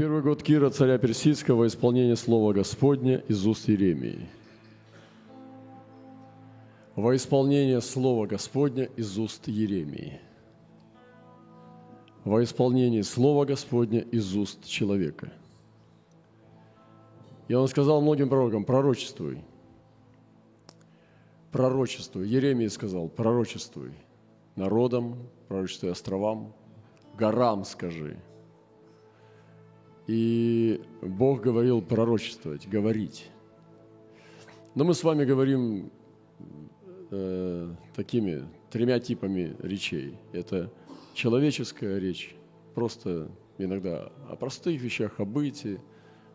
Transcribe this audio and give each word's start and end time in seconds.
первый 0.00 0.22
год 0.22 0.42
Кира, 0.42 0.70
царя 0.70 0.96
Персидского, 0.96 1.66
исполнение 1.66 2.16
слова 2.16 2.54
Господня 2.54 3.22
из 3.28 3.46
уст 3.46 3.68
Иеремии. 3.68 4.30
Во 6.96 7.14
исполнение 7.14 7.82
слова 7.82 8.26
Господня 8.26 8.84
из 8.96 9.18
уст 9.18 9.46
Еремии. 9.46 10.18
Во 12.24 12.42
исполнение 12.42 13.04
слова 13.04 13.44
Господня 13.44 14.00
из 14.00 14.34
уст 14.34 14.64
человека. 14.64 15.30
И 17.48 17.52
он 17.52 17.68
сказал 17.68 18.00
многим 18.00 18.30
пророкам, 18.30 18.64
пророчествуй. 18.64 19.42
Пророчествуй. 21.52 22.26
Еремия 22.26 22.70
сказал, 22.70 23.10
пророчествуй. 23.10 23.90
Народам, 24.56 25.18
пророчествуй 25.48 25.92
островам, 25.92 26.54
горам 27.18 27.66
скажи– 27.66 28.16
и 30.10 30.82
Бог 31.02 31.40
говорил 31.40 31.80
пророчествовать, 31.80 32.68
говорить. 32.68 33.30
Но 34.74 34.82
мы 34.82 34.94
с 34.94 35.04
вами 35.04 35.24
говорим 35.24 35.92
э, 37.12 37.72
такими 37.94 38.44
тремя 38.72 38.98
типами 38.98 39.54
речей. 39.60 40.18
Это 40.32 40.72
человеческая 41.14 42.00
речь, 42.00 42.34
просто 42.74 43.30
иногда 43.56 44.10
о 44.28 44.34
простых 44.34 44.80
вещах, 44.80 45.20
о 45.20 45.24
бытии, 45.24 45.78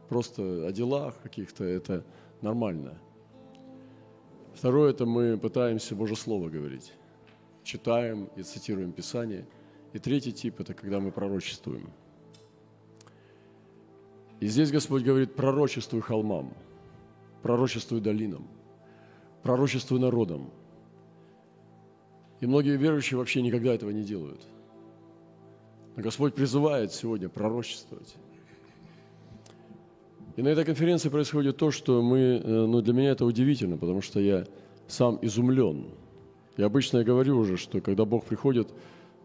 просто 0.07 0.65
о 0.65 0.71
делах 0.71 1.21
каких-то, 1.21 1.65
это 1.65 2.05
нормально. 2.41 2.97
Второе– 4.53 4.89
это 4.91 5.05
мы 5.05 5.37
пытаемся 5.37 5.95
Божье 5.95 6.15
Слово 6.15 6.47
говорить, 6.47 6.93
читаем 7.65 8.29
и 8.37 8.43
цитируем 8.43 8.93
Писание. 8.93 9.45
И 9.91 9.99
третий 9.99 10.31
тип– 10.31 10.59
это 10.61 10.73
когда 10.73 11.01
мы 11.01 11.11
пророчествуем– 11.11 11.89
и 14.45 14.47
здесь 14.47 14.71
Господь 14.71 15.01
говорит, 15.01 15.33
пророчествуй 15.33 16.01
холмам, 16.01 16.53
пророчествуй 17.41 17.99
долинам, 17.99 18.47
пророчествуй 19.41 19.99
народам. 19.99 20.51
И 22.41 22.45
многие 22.45 22.77
верующие 22.77 23.17
вообще 23.17 23.41
никогда 23.41 23.73
этого 23.73 23.89
не 23.89 24.03
делают. 24.03 24.39
Но 25.95 26.03
Господь 26.03 26.35
призывает 26.35 26.93
сегодня 26.93 27.27
пророчествовать. 27.27 28.17
И 30.35 30.43
на 30.43 30.49
этой 30.49 30.63
конференции 30.63 31.09
происходит 31.09 31.57
то, 31.57 31.71
что 31.71 32.03
мы, 32.03 32.19
э, 32.19 32.65
ну 32.67 32.81
для 32.81 32.93
меня 32.93 33.09
это 33.13 33.25
удивительно, 33.25 33.77
потому 33.77 34.03
что 34.03 34.19
я 34.19 34.45
сам 34.87 35.17
изумлен. 35.23 35.87
И 36.55 36.61
обычно 36.61 36.99
я 36.99 37.03
говорю 37.03 37.39
уже, 37.39 37.57
что 37.57 37.81
когда 37.81 38.05
Бог 38.05 38.25
приходит, 38.25 38.71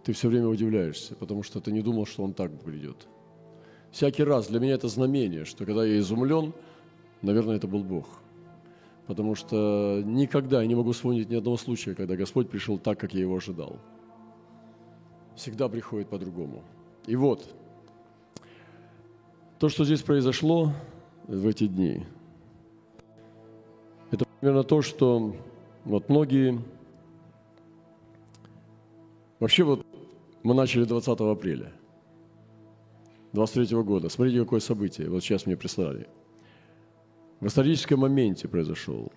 ты 0.02 0.14
все 0.14 0.30
время 0.30 0.46
удивляешься, 0.46 1.14
потому 1.14 1.42
что 1.42 1.60
ты 1.60 1.72
не 1.72 1.82
думал, 1.82 2.06
что 2.06 2.22
Он 2.22 2.32
так 2.32 2.58
придет– 2.62 3.06
всякий 3.90 4.24
раз 4.24 4.48
для 4.48 4.60
меня 4.60 4.74
это 4.74 4.88
знамение, 4.88 5.44
что 5.44 5.64
когда 5.64 5.84
я 5.84 5.98
изумлен, 5.98 6.52
наверное, 7.22 7.56
это 7.56 7.66
был 7.66 7.82
Бог. 7.82 8.06
Потому 9.06 9.34
что 9.34 10.02
никогда 10.04 10.62
я 10.62 10.68
не 10.68 10.74
могу 10.74 10.92
вспомнить 10.92 11.28
ни 11.28 11.34
одного 11.34 11.56
случая, 11.56 11.94
когда 11.94 12.16
Господь 12.16 12.48
пришел 12.48 12.78
так, 12.78 12.98
как 12.98 13.12
я 13.14 13.20
его 13.20 13.36
ожидал. 13.36 13.76
Всегда 15.34 15.68
приходит 15.68 16.08
по-другому. 16.08 16.62
И 17.06 17.16
вот, 17.16 17.44
то, 19.58 19.68
что 19.68 19.84
здесь 19.84 20.02
произошло 20.02 20.72
в 21.26 21.46
эти 21.46 21.66
дни, 21.66 22.04
это 24.10 24.24
примерно 24.38 24.62
то, 24.62 24.82
что 24.82 25.34
вот 25.84 26.08
многие... 26.08 26.60
Вообще 29.40 29.64
вот 29.64 29.86
мы 30.42 30.54
начали 30.54 30.84
20 30.84 31.08
апреля– 31.20 31.72
23 33.32 33.82
года. 33.82 34.08
Смотрите, 34.08 34.40
какое 34.40 34.60
событие. 34.60 35.08
Вот 35.08 35.22
сейчас 35.22 35.46
мне 35.46 35.56
прислали. 35.56 36.08
В 37.40 37.46
историческом 37.46 38.00
моменте 38.00 38.48
произошел. 38.48 39.12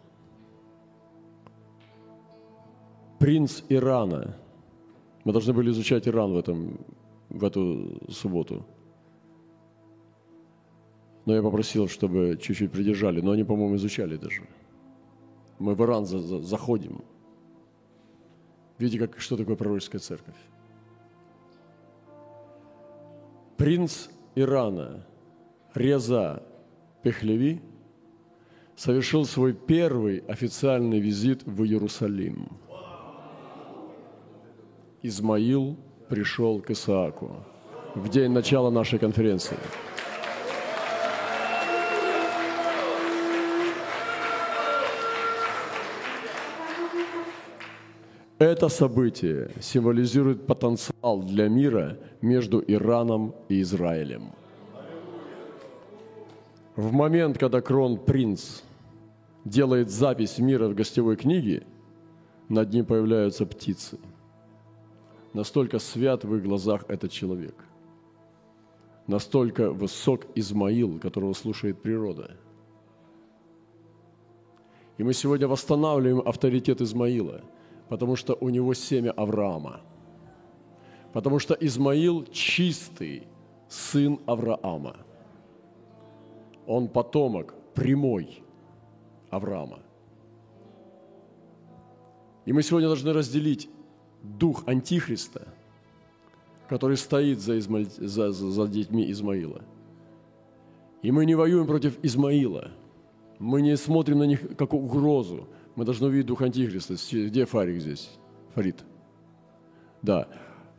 Принц 3.19 3.63
Ирана. 3.69 4.37
Мы 5.23 5.31
должны 5.31 5.53
были 5.53 5.71
изучать 5.71 6.07
Иран 6.07 6.33
в, 6.33 6.37
этом, 6.37 6.79
в 7.29 7.43
эту 7.43 8.01
субботу. 8.09 8.65
Но 11.25 11.33
я 11.33 11.41
попросил, 11.41 11.87
чтобы 11.87 12.37
чуть-чуть 12.41 12.71
придержали. 12.71 13.21
Но 13.21 13.31
они, 13.31 13.43
по-моему, 13.43 13.75
изучали 13.77 14.17
даже. 14.17 14.43
Мы 15.59 15.73
в 15.75 15.81
Иран 15.81 16.05
за, 16.05 16.19
за, 16.19 16.41
заходим. 16.41 17.01
Видите, 18.77 19.07
как, 19.07 19.19
что 19.19 19.37
такое 19.37 19.55
пророческая 19.55 20.01
церковь? 20.01 20.35
Принц 23.57 24.09
Ирана 24.35 25.05
Реза 25.73 26.43
Пехлеви 27.01 27.61
совершил 28.75 29.25
свой 29.25 29.53
первый 29.53 30.19
официальный 30.19 30.99
визит 30.99 31.43
в 31.43 31.63
Иерусалим. 31.63 32.49
Измаил 35.01 35.77
пришел 36.09 36.61
к 36.61 36.71
Исааку 36.71 37.45
в 37.95 38.09
день 38.09 38.31
начала 38.31 38.69
нашей 38.69 38.99
конференции– 38.99 39.57
Это 48.53 48.69
событие 48.69 49.49
символизирует 49.59 50.45
потенциал 50.45 51.23
для 51.23 51.49
мира 51.49 51.97
между 52.21 52.63
Ираном 52.67 53.33
и 53.49 53.63
Израилем. 53.63 54.31
В 56.75 56.91
момент, 56.91 57.39
когда 57.39 57.61
крон-принц 57.61 58.61
делает 59.43 59.89
запись 59.89 60.37
мира 60.37 60.67
в 60.67 60.75
гостевой 60.75 61.15
книге, 61.15 61.65
над 62.47 62.71
ним 62.71 62.85
появляются 62.85 63.47
птицы. 63.47 63.97
Настолько 65.33 65.79
свят 65.79 66.23
в 66.23 66.35
их 66.35 66.43
глазах 66.43 66.85
этот 66.89 67.11
человек. 67.11 67.55
Настолько 69.07 69.71
высок 69.71 70.27
Измаил, 70.35 70.99
которого 70.99 71.33
слушает 71.33 71.81
природа. 71.81 72.37
И 74.99 75.03
мы 75.03 75.13
сегодня 75.13 75.47
восстанавливаем 75.47 76.21
авторитет 76.23 76.81
Измаила– 76.81 77.41
потому 77.89 78.15
что 78.15 78.35
у 78.39 78.49
него 78.49 78.73
семя 78.73 79.11
Авраама. 79.11 79.81
Потому 81.13 81.39
что 81.39 81.53
Измаил 81.53 82.25
чистый 82.31 83.27
сын 83.67 84.19
Авраама. 84.25 84.97
Он 86.65 86.87
потомок 86.87 87.53
прямой 87.73 88.43
Авраама. 89.29 89.79
И 92.45 92.53
мы 92.53 92.61
сегодня 92.63 92.87
должны 92.87 93.13
разделить 93.13 93.69
дух 94.21 94.63
Антихриста, 94.67 95.47
который 96.67 96.97
стоит 96.97 97.39
за, 97.39 97.57
Измаль... 97.59 97.85
за, 97.85 98.31
за, 98.31 98.51
за 98.51 98.67
детьми 98.67 99.09
Измаила. 99.11 99.61
И 101.01 101.11
мы 101.11 101.25
не 101.25 101.35
воюем 101.35 101.67
против 101.67 101.97
Измаила. 102.03 102.71
Мы 103.39 103.61
не 103.61 103.75
смотрим 103.75 104.19
на 104.19 104.23
них 104.23 104.55
как 104.57 104.73
угрозу. 104.73 105.47
Мы 105.75 105.85
должны 105.85 106.07
увидеть 106.07 106.27
дух 106.27 106.41
Антихриста. 106.41 106.95
Где 107.11 107.45
Фарик 107.45 107.81
здесь? 107.81 108.11
Фарид. 108.53 108.83
Да. 110.01 110.27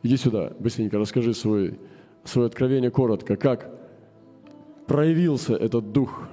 Иди 0.03 0.17
сюда, 0.17 0.53
быстренько 0.59 0.99
расскажи 0.99 1.35
свой, 1.35 1.79
свое 2.25 2.47
откровение 2.47 2.91
коротко. 2.91 3.37
Как 3.37 3.71
проявился 4.87 5.55
этот 5.55 5.93
дух? 5.93 6.29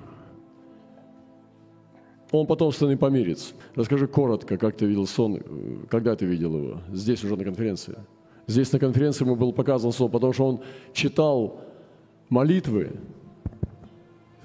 Он 2.32 2.46
потомственный 2.46 2.98
помирец. 2.98 3.54
Расскажи 3.76 4.08
коротко, 4.08 4.58
как 4.58 4.78
ты 4.78 4.86
видел 4.86 5.08
сон, 5.08 5.42
когда 5.90 6.16
ты 6.16 6.26
видел 6.26 6.56
его? 6.56 6.82
Здесь 6.92 7.24
уже 7.24 7.36
на 7.36 7.44
конференции. 7.44 7.96
Здесь 8.48 8.72
на 8.72 8.80
конференции 8.80 9.26
ему 9.26 9.36
был 9.36 9.54
показан 9.54 9.92
сон, 9.92 10.12
потому 10.12 10.34
что 10.34 10.46
он 10.46 10.62
читал 10.94 11.62
молитвы. 12.30 12.92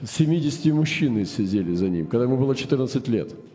70 0.03 0.73
мужчин 0.73 1.25
сидели 1.27 1.75
за 1.75 1.89
ним, 1.89 2.07
когда 2.07 2.25
ему 2.25 2.37
было 2.37 2.55
14 2.55 3.09
лет– 3.09 3.35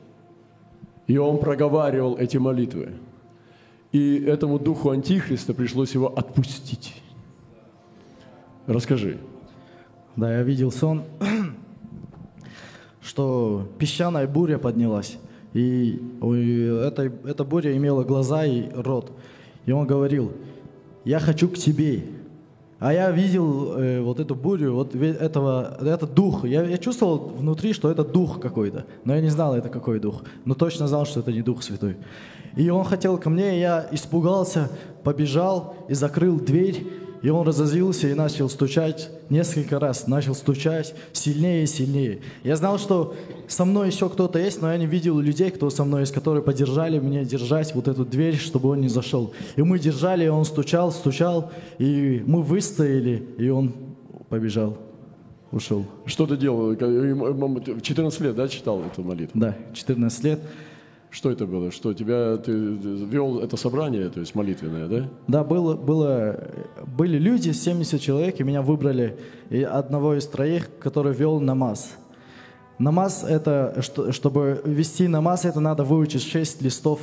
и 1.07 1.17
он 1.17 1.39
проговаривал 1.39 2.17
эти 2.17 2.37
молитвы. 2.37 2.93
И 3.91 4.23
этому 4.25 4.59
духу 4.59 4.89
Антихриста 4.91 5.53
пришлось 5.53 5.93
его 5.93 6.07
отпустить. 6.07 7.01
Расскажи. 8.67 9.17
Да, 10.15 10.31
я 10.31 10.43
видел 10.43 10.71
сон, 10.71 11.03
что 13.01 13.67
песчаная 13.77 14.27
буря 14.27 14.57
поднялась. 14.57 15.17
И 15.53 16.01
эта, 16.21 17.11
эта 17.25 17.43
буря 17.43 17.75
имела 17.75 18.03
глаза 18.03 18.45
и 18.45 18.69
рот. 18.73 19.11
И 19.65 19.71
он 19.71 19.85
говорил, 19.85 20.31
я 21.03 21.19
хочу 21.19 21.49
к 21.49 21.55
тебе. 21.55 22.03
А 22.81 22.91
я 22.91 23.11
видел 23.11 23.77
э, 23.77 24.01
вот 24.01 24.19
эту 24.19 24.33
бурю, 24.33 24.73
вот 24.73 24.95
этого, 24.95 25.77
этот 25.81 26.15
дух. 26.15 26.45
Я, 26.45 26.63
я 26.63 26.79
чувствовал 26.79 27.31
внутри, 27.37 27.73
что 27.73 27.91
это 27.91 28.03
дух 28.03 28.41
какой-то. 28.41 28.85
Но 29.05 29.13
я 29.13 29.21
не 29.21 29.29
знал, 29.29 29.55
это 29.55 29.69
какой 29.69 29.99
дух. 29.99 30.23
Но 30.45 30.55
точно 30.55 30.87
знал, 30.87 31.05
что 31.05 31.19
это 31.19 31.31
не 31.31 31.43
Дух 31.43 31.61
Святой. 31.61 31.97
И 32.55 32.71
он 32.71 32.83
хотел 32.83 33.19
ко 33.19 33.29
мне, 33.29 33.59
я 33.59 33.87
испугался, 33.91 34.67
побежал 35.03 35.75
и 35.89 35.93
закрыл 35.93 36.39
дверь. 36.39 36.87
И 37.21 37.29
он 37.29 37.47
разозлился 37.47 38.07
и 38.07 38.13
начал 38.13 38.49
стучать 38.49 39.09
несколько 39.29 39.79
раз, 39.79 40.07
начал 40.07 40.33
стучать 40.33 40.95
сильнее 41.13 41.63
и 41.63 41.67
сильнее. 41.67 42.21
Я 42.43 42.55
знал, 42.55 42.79
что 42.79 43.13
со 43.47 43.63
мной 43.63 43.89
еще 43.89 44.09
кто-то 44.09 44.39
есть, 44.39 44.61
но 44.61 44.71
я 44.71 44.77
не 44.77 44.87
видел 44.87 45.19
людей, 45.19 45.51
кто 45.51 45.69
со 45.69 45.83
мной 45.83 46.01
есть, 46.01 46.13
которые 46.13 46.43
поддержали 46.43 46.97
меня 46.97 47.23
держать 47.23 47.75
вот 47.75 47.87
эту 47.87 48.05
дверь, 48.05 48.37
чтобы 48.37 48.69
он 48.69 48.81
не 48.81 48.89
зашел. 48.89 49.33
И 49.55 49.61
мы 49.61 49.77
держали, 49.77 50.25
и 50.25 50.29
он 50.29 50.45
стучал, 50.45 50.91
стучал, 50.91 51.51
и 51.77 52.23
мы 52.25 52.41
выстояли, 52.41 53.23
и 53.37 53.49
он 53.49 53.73
побежал, 54.29 54.77
ушел. 55.51 55.85
Что 56.05 56.25
ты 56.25 56.37
делал? 56.37 56.73
В 56.73 57.81
14 57.81 58.19
лет, 58.21 58.35
да, 58.35 58.47
читал 58.47 58.81
эту 58.81 59.03
молитву? 59.03 59.39
Да, 59.39 59.55
14 59.73 60.23
лет. 60.23 60.39
Что 61.11 61.29
это 61.29 61.45
было? 61.45 61.71
Что 61.71 61.93
тебя 61.93 62.37
ты 62.37 62.53
вел 62.53 63.39
это 63.39 63.57
собрание, 63.57 64.09
то 64.09 64.21
есть 64.21 64.33
молитвенное, 64.33 64.87
да? 64.87 65.09
Да, 65.27 65.43
было, 65.43 65.75
было, 65.75 66.39
были 66.87 67.17
люди, 67.17 67.51
70 67.51 67.99
человек, 67.99 68.39
и 68.39 68.43
меня 68.43 68.61
выбрали 68.61 69.17
и 69.49 69.61
одного 69.61 70.15
из 70.15 70.25
троих, 70.25 70.69
который 70.79 71.13
вел 71.13 71.41
намаз. 71.41 71.91
Намаз 72.79 73.25
это, 73.27 73.81
чтобы 74.11 74.61
вести 74.63 75.09
намаз, 75.09 75.43
это 75.43 75.59
надо 75.59 75.83
выучить 75.83 76.23
6 76.23 76.61
листов 76.61 77.01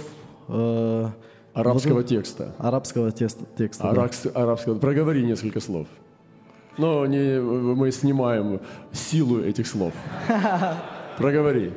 э, 0.48 1.08
арабского 1.52 1.96
вот, 1.96 2.06
текста. 2.06 2.54
Арабского 2.58 3.12
теста, 3.12 3.44
текста. 3.58 3.90
Арабс, 3.90 4.22
да. 4.22 4.30
арабского. 4.30 4.78
Проговори 4.78 5.22
несколько 5.22 5.60
слов. 5.60 5.86
Но 6.78 7.04
не, 7.06 7.40
мы 7.40 7.90
снимаем 7.90 8.60
силу 8.90 9.40
этих 9.40 9.66
слов. 9.66 9.92
Проговори. 11.18 11.72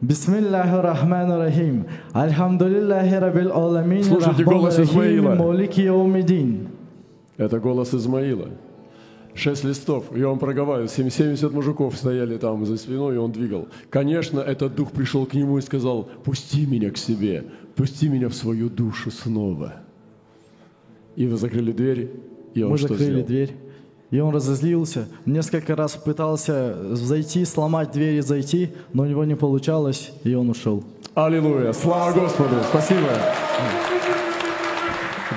Бисмиллахи 0.00 0.74
рахмани 0.74 1.32
рахим. 1.32 1.86
Альхамдулиллахи 2.12 3.14
рабил 3.14 3.52
аламин. 3.52 4.04
Слушайте 4.04 4.44
голос 4.44 4.78
Измаила. 4.78 5.34
Это 7.36 7.58
голос 7.60 7.94
Измаила. 7.94 8.48
Шесть 9.34 9.64
листов, 9.64 10.16
и 10.16 10.22
он 10.22 10.38
проговаривал. 10.38 10.88
70 10.88 11.52
мужиков 11.52 11.96
стояли 11.96 12.38
там 12.38 12.64
за 12.64 12.76
спиной, 12.78 13.16
и 13.16 13.18
он 13.18 13.32
двигал. 13.32 13.68
Конечно, 13.90 14.40
этот 14.40 14.74
дух 14.74 14.92
пришел 14.92 15.26
к 15.26 15.34
нему 15.34 15.58
и 15.58 15.60
сказал, 15.60 16.08
пусти 16.24 16.64
меня 16.66 16.90
к 16.90 16.96
себе, 16.96 17.44
пусти 17.74 18.08
меня 18.08 18.30
в 18.30 18.34
свою 18.34 18.70
душу 18.70 19.10
снова. 19.10 19.74
И 21.16 21.26
вы 21.26 21.36
закрыли 21.36 21.72
дверь, 21.72 22.10
и 22.54 22.62
он 22.62 22.70
Мы 22.70 22.78
что 22.78 22.88
закрыли 22.88 23.10
сделал? 23.10 23.26
дверь. 23.26 23.56
И 24.10 24.20
он 24.20 24.34
разозлился. 24.34 25.08
Несколько 25.24 25.74
раз 25.74 25.96
пытался 25.96 26.94
зайти, 26.94 27.44
сломать 27.44 27.90
дверь 27.90 28.16
и 28.16 28.20
зайти, 28.20 28.72
но 28.92 29.02
у 29.02 29.06
него 29.06 29.24
не 29.24 29.34
получалось, 29.34 30.12
и 30.22 30.34
он 30.34 30.50
ушел. 30.50 30.84
Аллилуйя! 31.14 31.72
Слава 31.72 32.12
Господу! 32.12 32.54
Спасибо! 32.68 33.08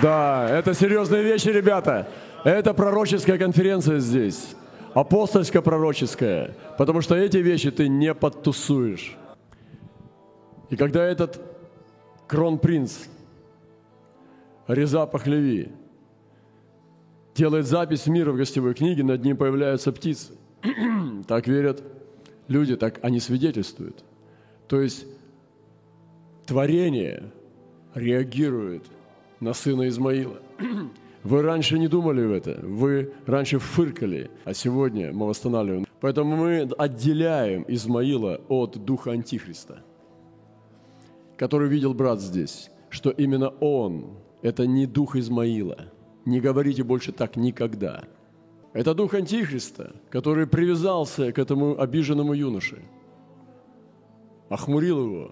Да, 0.01 0.47
это 0.49 0.73
серьезные 0.73 1.23
вещи, 1.23 1.49
ребята. 1.49 2.07
Это 2.43 2.73
пророческая 2.73 3.37
конференция 3.37 3.99
здесь. 3.99 4.55
Апостольско-пророческая. 4.93 6.55
Потому 6.77 7.01
что 7.01 7.15
эти 7.15 7.37
вещи 7.37 7.71
ты 7.71 7.87
не 7.87 8.13
подтусуешь. 8.13 9.17
И 10.69 10.75
когда 10.75 11.03
этот 11.03 11.41
кронпринц 12.27 12.93
Реза 14.67 15.05
Пахлеви 15.07 15.71
делает 17.39 17.67
запись 17.67 18.05
мира 18.05 18.33
в 18.33 18.35
гостевой 18.35 18.73
книге, 18.73 19.03
над 19.03 19.23
ним 19.23 19.37
появляются 19.37 19.93
птицы. 19.93 20.33
так 21.27 21.47
верят 21.47 21.81
люди, 22.49 22.75
так 22.75 22.99
они 23.01 23.21
свидетельствуют. 23.21 24.03
То 24.67 24.81
есть 24.81 25.05
творение 26.45 27.31
реагирует 27.95 28.83
на 29.39 29.53
сына 29.53 29.87
Измаила. 29.87 30.39
Вы 31.23 31.41
раньше 31.41 31.79
не 31.79 31.87
думали 31.87 32.25
в 32.25 32.31
это, 32.31 32.59
вы 32.63 33.11
раньше 33.25 33.59
фыркали, 33.59 34.31
а 34.45 34.53
сегодня 34.53 35.11
мы 35.11 35.27
восстанавливаем. 35.27 35.85
Поэтому 35.99 36.37
мы 36.37 36.61
отделяем 36.77 37.65
Измаила 37.67 38.39
от 38.47 38.85
духа 38.85 39.11
Антихриста, 39.11 39.83
который 41.35 41.67
видел 41.67 41.93
брат 41.93 42.21
здесь, 42.21 42.71
что 42.89 43.09
именно 43.09 43.49
он, 43.59 44.11
это 44.41 44.65
не 44.65 44.85
дух 44.85 45.17
Измаила– 45.17 45.87
не 46.25 46.39
говорите 46.39 46.83
больше 46.83 47.11
так 47.11 47.35
никогда. 47.35 48.03
Это 48.73 48.93
дух 48.93 49.13
Антихриста, 49.13 49.95
который 50.09 50.45
привязался 50.45 51.31
к 51.31 51.39
этому 51.39 51.79
обиженному 51.79 52.33
юноше, 52.33 52.83
охмурил 54.49 55.03
его 55.03 55.31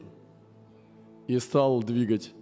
и 1.28 1.38
стал 1.40 1.84
двигать 1.84 2.34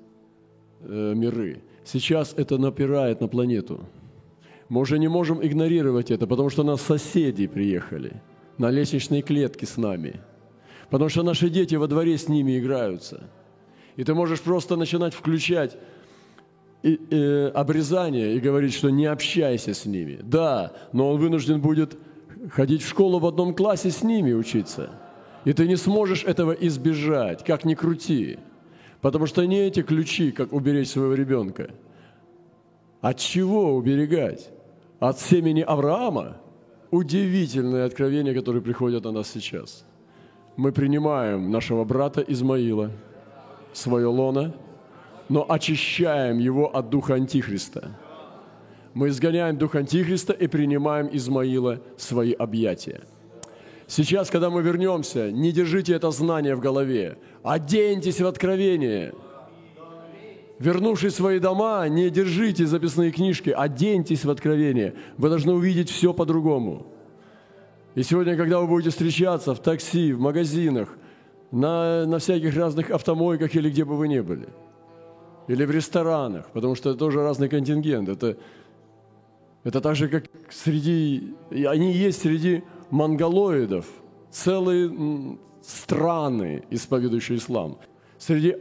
э, 0.81 1.13
миры. 1.15 1.62
Сейчас 1.83 2.33
это 2.38 2.57
напирает 2.57 3.21
на 3.21 3.27
планету. 3.27 3.86
Мы 4.69 4.81
уже 4.81 4.98
не 4.98 5.07
можем 5.07 5.45
игнорировать 5.45 6.12
это, 6.12 6.25
потому 6.27 6.50
что 6.50 6.63
у 6.63 6.65
нас 6.65 6.81
соседи 6.81 7.45
приехали 7.45 8.21
на 8.57 8.71
лестничной 8.71 9.21
клетке 9.21 9.65
с 9.65 9.77
нами, 9.77 10.21
потому 10.89 11.09
что 11.09 11.24
наши 11.24 11.50
дети 11.50 11.75
во 11.75 11.88
дворе 11.88 12.18
с 12.18 12.27
ними 12.30 12.57
играются. 12.57 13.30
И 13.95 14.03
ты 14.03 14.13
можешь 14.13 14.41
просто 14.41 14.75
начинать 14.75 15.13
включать 15.13 15.77
и, 16.86 17.00
э, 17.10 17.48
обрезание 17.48 18.36
и 18.36 18.40
говорить, 18.40 18.74
что 18.74 18.92
не 18.92 19.08
общайся 19.08 19.74
с 19.74 19.86
ними. 19.86 20.20
Да, 20.22 20.72
но 20.94 21.10
он 21.10 21.20
вынужден 21.20 21.60
будет 21.60 21.98
ходить 22.52 22.84
в 22.84 22.88
школу 22.88 23.18
в 23.18 23.26
одном 23.26 23.56
классе 23.56 23.90
с 23.90 24.04
ними 24.04 24.34
учиться. 24.34 24.92
И 25.46 25.54
ты 25.54 25.68
не 25.68 25.78
сможешь 25.78 26.24
этого 26.24 26.52
избежать, 26.52 27.44
как 27.44 27.66
ни 27.66 27.74
крути. 27.74 28.38
Потому 29.02 29.26
что 29.26 29.44
не 29.46 29.62
эти 29.62 29.82
ключи, 29.82 30.32
как 30.32 30.54
уберечь 30.54 30.90
своего 30.90 31.16
ребенка. 31.16 31.72
От 33.02 33.18
чего 33.18 33.76
уберегать? 33.76 34.52
От 35.00 35.20
семени 35.20 35.62
Авраама? 35.62 36.38
Удивительное 36.92 37.86
откровение, 37.86 38.36
которое 38.36 38.62
приходит 38.62 39.06
на 39.06 39.12
нас 39.12 39.28
сейчас. 39.28 39.86
Мы 40.56 40.72
принимаем 40.72 41.50
нашего 41.50 41.84
брата 41.84 42.22
Измаила, 42.22 42.92
свое 43.74 44.06
лоно– 44.06 44.54
но 45.30 45.45
очищаем 45.50 46.39
его 46.39 46.75
от 46.75 46.89
духа 46.89 47.16
Антихриста. 47.16 47.92
Мы 48.94 49.10
изгоняем 49.10 49.57
дух 49.57 49.75
Антихриста 49.75 50.33
и 50.33 50.48
принимаем 50.48 51.10
Измаила 51.12 51.81
свои 51.98 52.31
объятия. 52.31 53.01
Сейчас, 53.88 54.30
когда 54.30 54.50
мы 54.50 54.62
вернемся, 54.62 55.31
не 55.31 55.51
держите 55.51 55.94
это 55.94 56.10
знание 56.12 56.56
в 56.56 56.60
голове, 56.60 57.18
оденьтесь 57.44 58.22
в 58.22 58.25
откровение. 58.25 59.13
Вернувшись 60.57 61.13
в 61.13 61.18
свои 61.18 61.39
дома, 61.39 61.88
не 61.89 62.10
держите 62.10 62.66
записные 62.66 63.12
книжки, 63.12 63.50
оденьтесь 63.50 64.24
в 64.24 64.30
откровение. 64.30 64.95
Вы 65.18 65.30
должны 65.30 65.54
увидеть 65.54 65.89
все 65.89 66.13
по-другому. 66.13 66.88
И 67.94 68.04
сегодня, 68.04 68.38
когда 68.38 68.60
вы 68.60 68.68
будете 68.68 68.91
встречаться 68.91 69.53
в 69.53 69.60
такси, 69.60 70.13
в 70.13 70.20
магазинах, 70.20 70.89
на, 71.51 72.05
на 72.05 72.20
всяких 72.20 72.55
разных 72.55 72.89
автомойках 72.89 73.55
или 73.55 73.70
где 73.70 73.84
бы 73.84 73.98
вы 73.98 74.08
ни 74.08 74.22
были– 74.22 74.48
или 75.48 75.66
в 75.66 75.72
ресторанах, 75.72 76.50
потому 76.52 76.75
что 76.75 76.90
это 76.90 77.00
тоже 77.00 77.22
разный 77.22 77.50
контингент. 77.50 78.10
Это, 78.10 78.38
это 79.64 79.82
так 79.82 79.96
же, 79.96 80.08
как 80.08 80.25
среди... 80.50 81.36
Они 81.52 81.92
есть 81.92 82.22
среди 82.22 82.64
монголоидов, 82.90 83.86
целые 84.32 85.38
страны, 85.62 86.64
исповедующие 86.70 87.38
ислам. 87.38 87.78
Среди 88.18 88.56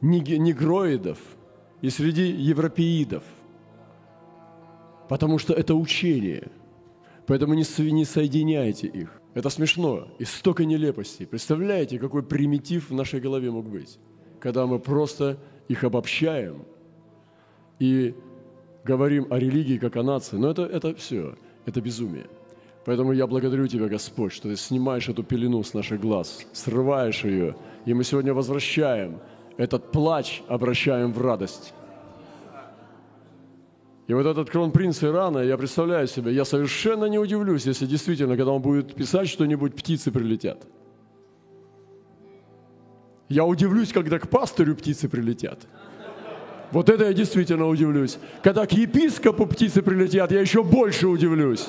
негроидов 0.00 1.18
и 1.80 1.90
среди 1.90 2.30
европеидов. 2.30 3.22
Потому 5.08 5.38
что 5.38 5.54
это 5.54 5.74
учение. 5.74 6.48
Поэтому 7.26 7.54
не, 7.54 7.64
не 7.90 8.04
соединяйте 8.04 8.86
их. 8.86 9.20
Это 9.34 9.50
смешно. 9.50 10.08
И 10.18 10.24
столько 10.24 10.64
нелепостей. 10.64 11.26
Представляете, 11.26 11.98
какой 11.98 12.22
примитив 12.22 12.90
в 12.90 12.94
нашей 12.94 13.20
голове 13.20 13.50
мог 13.50 13.68
быть? 13.68 13.98
Когда 14.40 14.66
мы 14.66 14.78
просто 14.78 15.38
их 15.68 15.84
обобщаем 15.84 16.64
и 17.78 18.14
говорим 18.84 19.26
о 19.30 19.38
религии 19.38 19.78
как 19.78 19.96
о 19.96 20.02
нации. 20.02 20.36
Но 20.36 20.50
это, 20.50 20.62
это 20.62 20.94
все, 20.94 21.34
это 21.64 21.80
безумие. 21.80 22.26
Поэтому 22.84 23.12
я 23.12 23.26
благодарю 23.26 23.66
Тебя, 23.66 23.88
Господь, 23.88 24.32
что 24.32 24.48
Ты 24.48 24.56
снимаешь 24.56 25.08
эту 25.08 25.24
пелену 25.24 25.62
с 25.62 25.74
наших 25.74 26.00
глаз, 26.00 26.46
срываешь 26.52 27.24
ее, 27.24 27.56
и 27.84 27.94
мы 27.94 28.04
сегодня 28.04 28.32
возвращаем 28.32 29.18
этот 29.56 29.90
плач, 29.90 30.42
обращаем 30.46 31.12
в 31.12 31.20
радость. 31.20 31.72
И 34.06 34.14
вот 34.14 34.24
этот 34.24 34.50
кронпринц 34.50 35.02
Ирана, 35.02 35.38
я 35.38 35.56
представляю 35.56 36.06
себе, 36.06 36.32
я 36.32 36.44
совершенно 36.44 37.06
не 37.06 37.18
удивлюсь, 37.18 37.66
если 37.66 37.86
действительно, 37.86 38.36
когда 38.36 38.52
он 38.52 38.62
будет 38.62 38.94
писать 38.94 39.28
что-нибудь, 39.28 39.74
птицы 39.74 40.12
прилетят– 40.12 40.64
я 43.28 43.44
удивлюсь, 43.44 43.92
когда 43.92 44.18
к 44.18 44.28
пастырю 44.28 44.76
птицы 44.76 45.08
прилетят. 45.08 45.66
Вот 46.72 46.88
это 46.88 47.04
я 47.04 47.12
действительно 47.12 47.66
удивлюсь. 47.68 48.18
Когда 48.42 48.66
к 48.66 48.72
епископу 48.72 49.46
птицы 49.46 49.82
прилетят, 49.82 50.32
я 50.32 50.40
еще 50.40 50.62
больше 50.62 51.06
удивлюсь. 51.06 51.66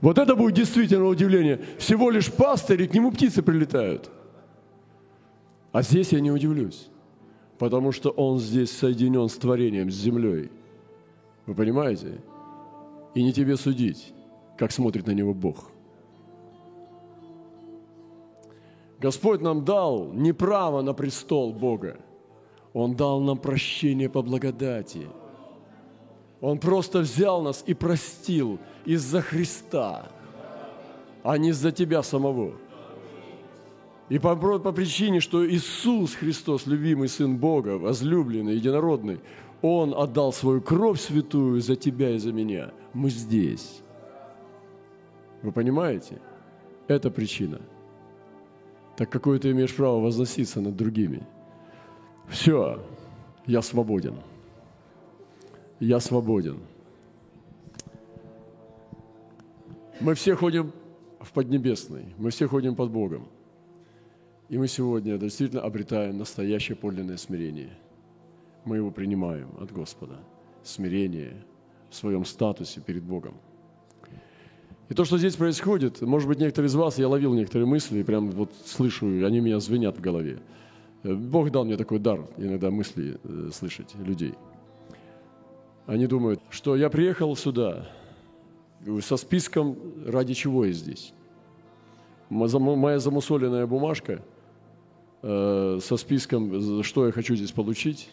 Вот 0.00 0.18
это 0.18 0.34
будет 0.34 0.54
действительно 0.54 1.06
удивление. 1.06 1.60
Всего 1.78 2.10
лишь 2.10 2.32
пастырь, 2.32 2.82
и 2.82 2.88
к 2.88 2.94
нему 2.94 3.12
птицы 3.12 3.42
прилетают. 3.42 4.10
А 5.72 5.82
здесь 5.82 6.12
я 6.12 6.20
не 6.20 6.30
удивлюсь. 6.30 6.88
потому 7.60 7.92
что 7.92 8.08
Он 8.08 8.38
здесь 8.38 8.70
соединен 8.70 9.28
с 9.28 9.34
творением, 9.34 9.90
с 9.90 9.94
землей. 9.94 10.50
Вы 11.44 11.54
понимаете? 11.54 12.22
И 13.14 13.22
не 13.22 13.34
тебе 13.34 13.58
судить, 13.58 14.14
как 14.56 14.72
смотрит 14.72 15.06
на 15.06 15.10
него 15.10 15.34
Бог. 15.34 15.70
Господь 19.00 19.40
нам 19.40 19.64
дал 19.64 20.12
не 20.12 20.32
право 20.32 20.82
на 20.82 20.92
престол 20.92 21.52
Бога. 21.52 21.98
Он 22.74 22.94
дал 22.94 23.20
нам 23.20 23.38
прощение 23.38 24.08
по 24.08 24.22
благодати. 24.22 25.08
Он 26.40 26.58
просто 26.58 27.00
взял 27.00 27.42
нас 27.42 27.64
и 27.66 27.74
простил 27.74 28.58
из-за 28.84 29.22
Христа, 29.22 30.10
а 31.22 31.38
не 31.38 31.48
из-за 31.50 31.72
тебя 31.72 32.02
самого. 32.02 32.52
И 34.08 34.18
по, 34.18 34.36
по 34.36 34.72
причине, 34.72 35.20
что 35.20 35.48
Иисус 35.48 36.14
Христос, 36.14 36.66
любимый 36.66 37.08
Сын 37.08 37.38
Бога, 37.38 37.78
возлюбленный, 37.78 38.56
единородный, 38.56 39.20
Он 39.62 39.94
отдал 39.94 40.32
свою 40.32 40.60
кровь 40.60 41.00
святую 41.00 41.60
за 41.60 41.76
тебя 41.76 42.10
и 42.10 42.18
за 42.18 42.32
меня. 42.32 42.72
Мы 42.92 43.10
здесь. 43.10 43.82
Вы 45.42 45.52
понимаете? 45.52 46.20
Это 46.88 47.10
причина. 47.10 47.60
Так 49.00 49.08
какое 49.08 49.38
ты 49.38 49.50
имеешь 49.52 49.74
право 49.74 49.98
возноситься 49.98 50.60
над 50.60 50.76
другими? 50.76 51.26
Все, 52.28 52.84
я 53.46 53.62
свободен. 53.62 54.14
Я 55.78 56.00
свободен. 56.00 56.58
Мы 60.00 60.12
все 60.12 60.36
ходим 60.36 60.72
в 61.18 61.32
Поднебесный, 61.32 62.14
мы 62.18 62.28
все 62.28 62.46
ходим 62.46 62.74
под 62.76 62.90
Богом. 62.90 63.26
И 64.50 64.58
мы 64.58 64.68
сегодня 64.68 65.16
действительно 65.16 65.62
обретаем 65.62 66.18
настоящее 66.18 66.76
подлинное 66.76 67.16
смирение. 67.16 67.70
Мы 68.66 68.76
его 68.76 68.90
принимаем 68.90 69.48
от 69.58 69.72
Господа. 69.72 70.18
Смирение 70.62 71.42
в 71.88 71.94
своем 71.94 72.26
статусе 72.26 72.82
перед 72.82 73.02
Богом. 73.02 73.32
И 74.90 74.94
то, 74.94 75.06
что 75.06 75.16
здесь 75.16 75.36
происходит, 75.36 76.02
может 76.02 76.28
быть, 76.28 76.38
некоторые 76.38 76.68
из 76.68 76.74
вас, 76.74 76.98
я 76.98 77.08
ловил 77.08 77.32
некоторые 77.32 77.66
мысли, 77.66 78.00
и 78.00 78.02
прям 78.02 78.30
вот 78.30 78.50
слышу, 78.66 79.06
они 79.06 79.40
меня 79.40 79.58
звенят 79.60 79.96
в 79.96 80.00
голове. 80.02 80.40
Бог 81.02 81.50
дал 81.50 81.64
мне 81.64 81.78
такой 81.78 81.98
дар 81.98 82.26
иногда 82.36 82.70
мысли 82.70 83.18
э, 83.24 83.50
слышать 83.54 83.94
людей. 83.94 84.34
Они 85.86 86.06
думают, 86.06 86.42
что 86.50 86.76
я 86.76 86.90
приехал 86.90 87.34
сюда 87.36 87.88
со 89.00 89.16
списком, 89.16 89.78
ради 90.06 90.34
чего 90.34 90.66
я 90.66 90.72
здесь. 90.72 91.14
Моя 92.28 92.98
замусоленная 92.98 93.66
бумажка– 93.66 94.22
Э, 95.22 95.78
со 95.82 95.96
списком, 95.98 96.82
что 96.82 97.06
я 97.06 97.12
хочу 97.12 97.34
здесь 97.34 97.52
получить, 97.52 98.08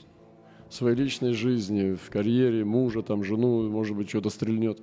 в 0.69 0.74
своей 0.74 0.98
личной 0.98 1.31
жизни, 1.31 1.96
в 1.96 2.10
карьере, 2.10 2.65
мужа, 2.65 3.01
там, 3.01 3.24
жену, 3.24 3.69
может 3.69 3.96
быть, 3.96 4.10
что-то 4.10 4.29
стрельнет, 4.29 4.81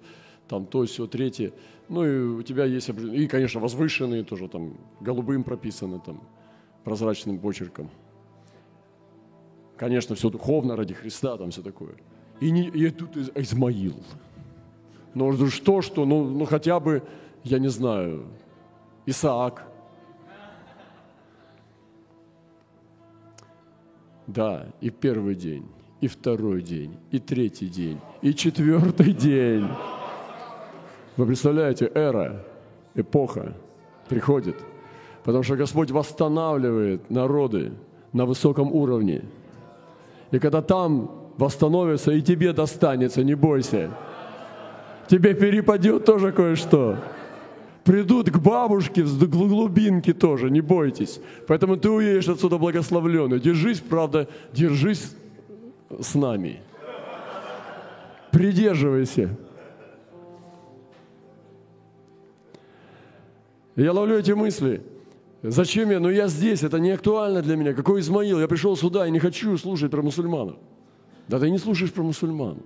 там 0.48 0.66
то, 0.66 0.84
все, 0.84 1.06
третье. 1.06 1.52
Ну 1.88 2.04
и 2.04 2.18
у 2.38 2.42
тебя 2.42 2.64
есть, 2.64 2.88
и, 2.88 3.26
конечно, 3.26 3.60
возвышенные 3.60 4.24
тоже, 4.24 4.48
там, 4.48 4.76
голубым 5.00 5.44
прописаны, 5.44 6.00
там, 6.00 6.22
прозрачным 6.84 7.38
почерком. 7.38 7.90
Конечно, 9.76 10.14
все 10.14 10.30
духовно 10.30 10.76
ради 10.76 10.94
Христа, 10.94 11.36
там 11.36 11.50
все 11.50 11.62
такое. 11.62 11.94
И, 12.40 12.50
не, 12.50 12.68
и 12.68 12.90
тут 12.90 13.16
Измаил. 13.16 13.96
Ну 15.14 15.46
что, 15.48 15.82
что, 15.82 16.04
ну, 16.04 16.28
ну 16.28 16.44
хотя 16.44 16.80
бы, 16.80 17.02
я 17.44 17.58
не 17.58 17.68
знаю, 17.68 18.24
Исаак– 19.06 19.68
Да, 24.26 24.66
и 24.80 24.90
первый 24.90 25.34
день, 25.34 25.66
и 26.00 26.08
второй 26.08 26.62
день, 26.62 26.96
и 27.10 27.18
третий 27.18 27.68
день, 27.68 28.00
и 28.22 28.32
четвертый 28.34 29.12
день. 29.12 29.68
Вы 31.16 31.26
представляете, 31.26 31.90
эра, 31.94 32.44
эпоха 32.94 33.54
приходит, 34.08 34.56
потому 35.22 35.42
что 35.42 35.56
Господь 35.56 35.90
восстанавливает 35.90 37.10
народы 37.10 37.72
на 38.12 38.26
высоком 38.26 38.72
уровне. 38.72 39.22
И 40.30 40.38
когда 40.38 40.62
там 40.62 41.10
восстановится, 41.36 42.12
и 42.12 42.22
тебе 42.22 42.52
достанется, 42.52 43.22
не 43.22 43.34
бойся. 43.34 43.90
Тебе 45.08 45.34
перепадет 45.34 46.04
тоже 46.04 46.32
кое-что 46.32 46.98
придут 47.84 48.30
к 48.30 48.38
бабушке 48.38 49.02
в 49.02 49.28
глубинке 49.28 50.12
тоже, 50.12 50.50
не 50.50 50.60
бойтесь. 50.60 51.20
Поэтому 51.46 51.76
ты 51.76 51.90
уедешь 51.90 52.28
отсюда 52.28 52.58
благословленный. 52.58 53.38
Держись, 53.38 53.80
правда, 53.80 54.26
держись 54.52 55.14
с 56.00 56.14
нами. 56.14 56.60
Придерживайся. 58.32 59.36
Я 63.76 63.92
ловлю 63.92 64.18
эти 64.18 64.32
мысли. 64.32 64.82
Зачем 65.42 65.90
я? 65.90 66.00
Ну 66.00 66.08
я 66.08 66.28
здесь, 66.28 66.62
это 66.62 66.78
не 66.78 66.90
актуально 66.90 67.42
для 67.42 67.56
меня. 67.56 67.74
Какой 67.74 68.00
Измаил? 68.00 68.40
Я 68.40 68.48
пришел 68.48 68.76
сюда 68.76 69.06
и 69.06 69.10
не 69.10 69.18
хочу 69.18 69.56
слушать 69.58 69.90
про 69.90 70.02
мусульманов. 70.02 70.56
Да 71.28 71.38
ты 71.38 71.50
не 71.50 71.58
слушаешь 71.58 71.92
про 71.92 72.02
мусульман. 72.02 72.58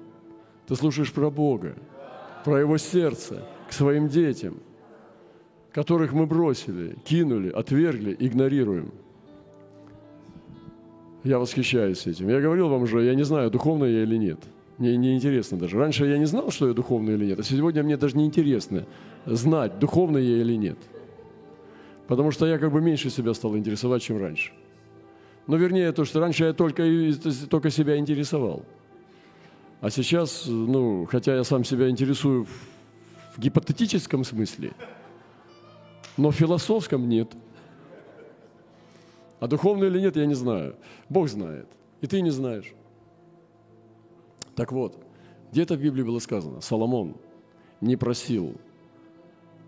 Ты 0.66 0.76
слушаешь 0.76 1.12
про 1.12 1.30
Бога, 1.30 1.74
про 2.44 2.60
Его 2.60 2.76
сердце, 2.78 3.42
к 3.68 3.72
своим 3.72 4.08
детям– 4.08 4.58
которых 5.72 6.12
мы 6.12 6.26
бросили, 6.26 6.96
кинули, 7.04 7.50
отвергли, 7.50 8.16
игнорируем. 8.18 8.90
Я 11.24 11.38
восхищаюсь 11.38 12.06
этим. 12.06 12.28
Я 12.28 12.40
говорил 12.40 12.68
вам 12.68 12.82
уже, 12.82 13.04
я 13.04 13.14
не 13.14 13.24
знаю, 13.24 13.50
духовный 13.50 13.92
я 13.92 14.02
или 14.02 14.16
нет. 14.16 14.38
Мне 14.78 14.96
не 14.96 15.14
интересно 15.14 15.56
даже. 15.56 15.78
Раньше 15.78 16.06
я 16.06 16.18
не 16.18 16.24
знал, 16.24 16.50
что 16.50 16.66
я 16.68 16.74
духовный 16.74 17.14
или 17.14 17.26
нет, 17.26 17.38
а 17.38 17.42
сегодня 17.42 17.82
мне 17.82 17.96
даже 17.96 18.16
не 18.16 18.24
интересно 18.24 18.86
знать, 19.26 19.78
духовный 19.78 20.24
я 20.24 20.38
или 20.38 20.54
нет. 20.54 20.78
Потому 22.08 22.32
что 22.32 22.46
я 22.46 22.58
как 22.58 22.72
бы 22.72 22.80
меньше 22.80 23.10
себя 23.10 23.32
стал 23.34 23.56
интересовать, 23.56 24.02
чем 24.02 24.18
раньше. 24.18 24.50
Но 25.46 25.56
вернее 25.56 25.92
то, 25.92 26.04
что 26.04 26.18
раньше 26.18 26.44
я 26.44 26.52
только, 26.52 26.82
только 27.48 27.70
себя 27.70 27.96
интересовал. 27.98 28.64
А 29.80 29.90
сейчас, 29.90 30.46
ну, 30.46 31.06
хотя 31.06 31.36
я 31.36 31.44
сам 31.44 31.62
себя 31.62 31.88
интересую 31.88 32.46
в 33.36 33.38
гипотетическом 33.38 34.24
смысле– 34.24 34.72
но 36.18 36.30
в 36.30 36.34
философском 36.34 37.08
нет. 37.08 37.32
А 39.38 39.46
духовно 39.46 39.84
или 39.84 40.00
нет, 40.00 40.16
я 40.16 40.26
не 40.26 40.34
знаю. 40.34 40.74
Бог 41.08 41.28
знает. 41.28 41.68
И 42.00 42.08
ты 42.08 42.20
не 42.20 42.30
знаешь. 42.30 42.74
Так 44.56 44.72
вот, 44.72 44.98
где-то 45.52 45.76
в 45.76 45.80
Библии 45.80 46.02
было 46.02 46.18
сказано, 46.18 46.60
Соломон 46.60 47.16
не 47.80 47.94
просил 47.94 48.56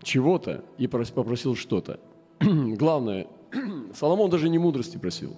чего-то 0.03 0.63
и 0.77 0.87
попросил 0.87 1.55
что-то. 1.55 2.01
Главное, 2.77 3.27
Соломон 3.93 4.29
даже 4.29 4.49
не 4.49 4.57
мудрости 4.57 4.97
просил. 4.97 5.35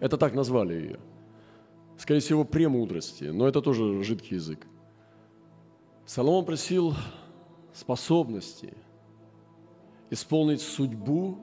Это 0.00 0.16
так 0.16 0.34
назвали 0.34 0.74
ее. 0.74 1.00
Скорее 1.98 2.20
всего, 2.20 2.44
премудрости, 2.44 3.24
но 3.24 3.46
это 3.46 3.60
тоже 3.60 4.02
жидкий 4.02 4.36
язык. 4.36 4.66
Соломон 6.06 6.44
просил 6.44 6.94
способности– 7.74 8.74
исполнить 10.12 10.60
судьбу 10.60 11.38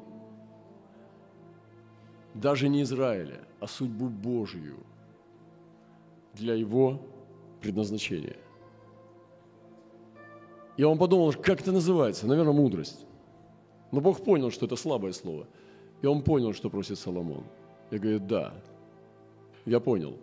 даже 2.36 2.70
не 2.70 2.84
Израиля, 2.84 3.42
а 3.60 3.66
судьбу 3.66 4.10
Божью 4.10 4.78
для 6.36 6.54
его 6.54 7.02
предназначения. 7.62 8.38
И 10.78 10.84
он 10.84 11.00
подумал, 11.00 11.34
как 11.34 11.62
это 11.62 11.72
называется? 11.72 12.28
Наверное, 12.28 12.54
мудрость. 12.54 13.08
Но 13.92 14.02
Бог 14.02 14.24
понял, 14.24 14.52
что 14.52 14.66
это 14.66 14.76
слабое 14.76 15.12
слово. 15.14 15.48
И 16.02 16.08
он 16.08 16.22
понял, 16.22 16.54
что 16.54 16.70
просит 16.70 17.00
Соломон. 17.00 17.44
И 17.92 17.98
говорит, 17.98 18.28
да, 18.28 18.54
я 19.66 19.80
понял, 19.80 20.18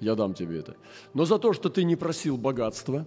я 0.00 0.14
дам 0.14 0.34
тебе 0.34 0.58
это. 0.58 0.76
Но 1.14 1.24
за 1.24 1.38
то, 1.38 1.52
что 1.52 1.68
ты 1.68 1.84
не 1.84 1.96
просил 1.96 2.36
богатства, 2.36 3.06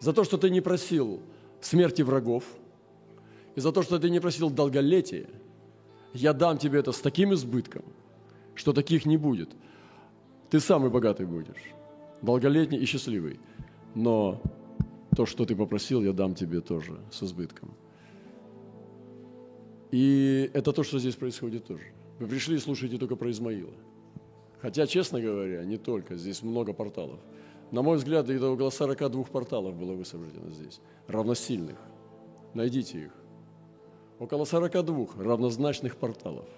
за 0.00 0.12
то, 0.12 0.24
что 0.24 0.38
ты 0.38 0.50
не 0.50 0.60
просил 0.60 1.20
смерти 1.60 2.02
врагов– 2.02 2.44
и 3.54 3.60
за 3.60 3.72
то, 3.72 3.82
что 3.82 3.98
ты 3.98 4.10
не 4.10 4.20
просил 4.20 4.50
долголетия, 4.50 5.28
я 6.14 6.32
дам 6.32 6.58
тебе 6.58 6.78
это 6.78 6.92
с 6.92 7.00
таким 7.00 7.34
избытком, 7.34 7.84
что 8.54 8.72
таких 8.72 9.06
не 9.06 9.16
будет. 9.16 9.50
Ты 10.50 10.60
самый 10.60 10.90
богатый 10.90 11.26
будешь, 11.26 11.72
долголетний 12.22 12.78
и 12.78 12.84
счастливый. 12.84 13.40
Но 13.94 14.40
то, 15.16 15.26
что 15.26 15.44
ты 15.44 15.54
попросил, 15.54 16.02
я 16.02 16.12
дам 16.12 16.34
тебе 16.34 16.60
тоже 16.60 16.98
с 17.10 17.22
избытком. 17.22 17.74
И 19.92 20.50
это 20.52 20.72
то, 20.72 20.82
что 20.82 20.98
здесь 20.98 21.14
происходит 21.14 21.66
тоже. 21.66 21.84
Вы 22.18 22.26
пришли 22.26 22.56
и 22.56 22.58
слушаете 22.58 22.98
только 22.98 23.14
про 23.14 23.30
Измаила. 23.30 23.74
Хотя, 24.60 24.86
честно 24.86 25.20
говоря, 25.20 25.64
не 25.64 25.76
только. 25.76 26.16
Здесь 26.16 26.42
много 26.42 26.72
порталов. 26.72 27.20
На 27.70 27.82
мой 27.82 27.98
взгляд, 27.98 28.24
где-то 28.24 28.50
около 28.50 28.70
42 28.70 29.24
порталов 29.24 29.76
было 29.76 29.92
высвобождено 29.92 30.50
здесь. 30.50 30.80
Равносильных. 31.06 31.78
Найдите 32.54 33.04
их 33.04 33.12
около 34.18 34.44
42 34.44 35.06
равнозначных 35.16 35.96
порталов. 35.96 36.48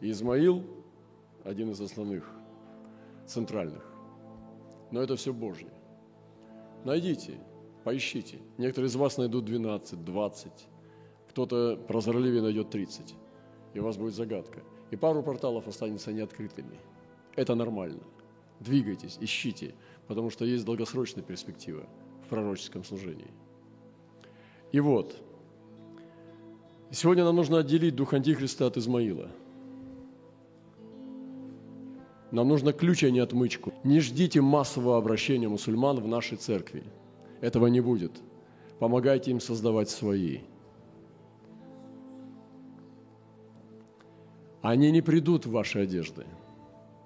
И 0.00 0.10
Измаил– 0.10 0.64
один 1.44 1.70
из 1.72 1.80
основных, 1.80 2.30
центральных. 3.26 3.84
Но 4.90 5.02
это 5.02 5.16
все 5.16 5.32
Божье. 5.34 5.68
Найдите, 6.84 7.38
поищите. 7.84 8.38
Некоторые 8.56 8.88
из 8.88 8.96
вас 8.96 9.18
найдут 9.18 9.44
12, 9.44 10.02
20. 10.02 10.52
Кто-то 11.30 11.78
прозорливее 11.88 12.42
найдет 12.42 12.70
30. 12.70 13.14
И 13.74 13.78
у 13.78 13.84
вас 13.84 13.96
будет 13.96 14.14
загадка. 14.14 14.60
И 14.90 14.96
пару 14.96 15.22
порталов 15.22 15.68
останется 15.68 16.12
неоткрытыми. 16.12 16.78
Это 17.36 17.54
нормально. 17.54 18.02
Двигайтесь, 18.58 19.16
ищите, 19.20 19.74
потому 20.06 20.30
что 20.30 20.44
есть 20.44 20.64
долгосрочная 20.64 21.24
перспектива 21.24 21.86
в 22.24 22.28
пророческом 22.28 22.84
служении. 22.84 23.30
И 24.72 24.80
вот, 24.80 25.16
сегодня 26.90 27.24
нам 27.24 27.36
нужно 27.36 27.58
отделить 27.58 27.96
дух 27.96 28.12
Антихриста 28.12 28.66
от 28.66 28.76
Измаила– 28.76 29.30
нам 32.30 32.46
нужно 32.46 32.72
ключ, 32.72 33.02
а 33.02 33.10
не 33.10 33.18
отмычку. 33.18 33.72
Не 33.82 34.00
ждите 34.00 34.40
массового 34.40 34.96
обращения 34.96 35.48
мусульман 35.48 35.98
в 35.98 36.06
нашей 36.06 36.38
церкви. 36.38 36.84
Этого 37.40 37.66
не 37.66 37.80
будет. 37.80 38.12
Помогайте 38.78 39.32
им 39.32 39.40
создавать 39.40 39.90
свои. 39.90 40.38
Они 44.62 44.90
не 44.90 45.00
придут 45.00 45.46
в 45.46 45.52
ваши 45.52 45.80
одежды. 45.80 46.24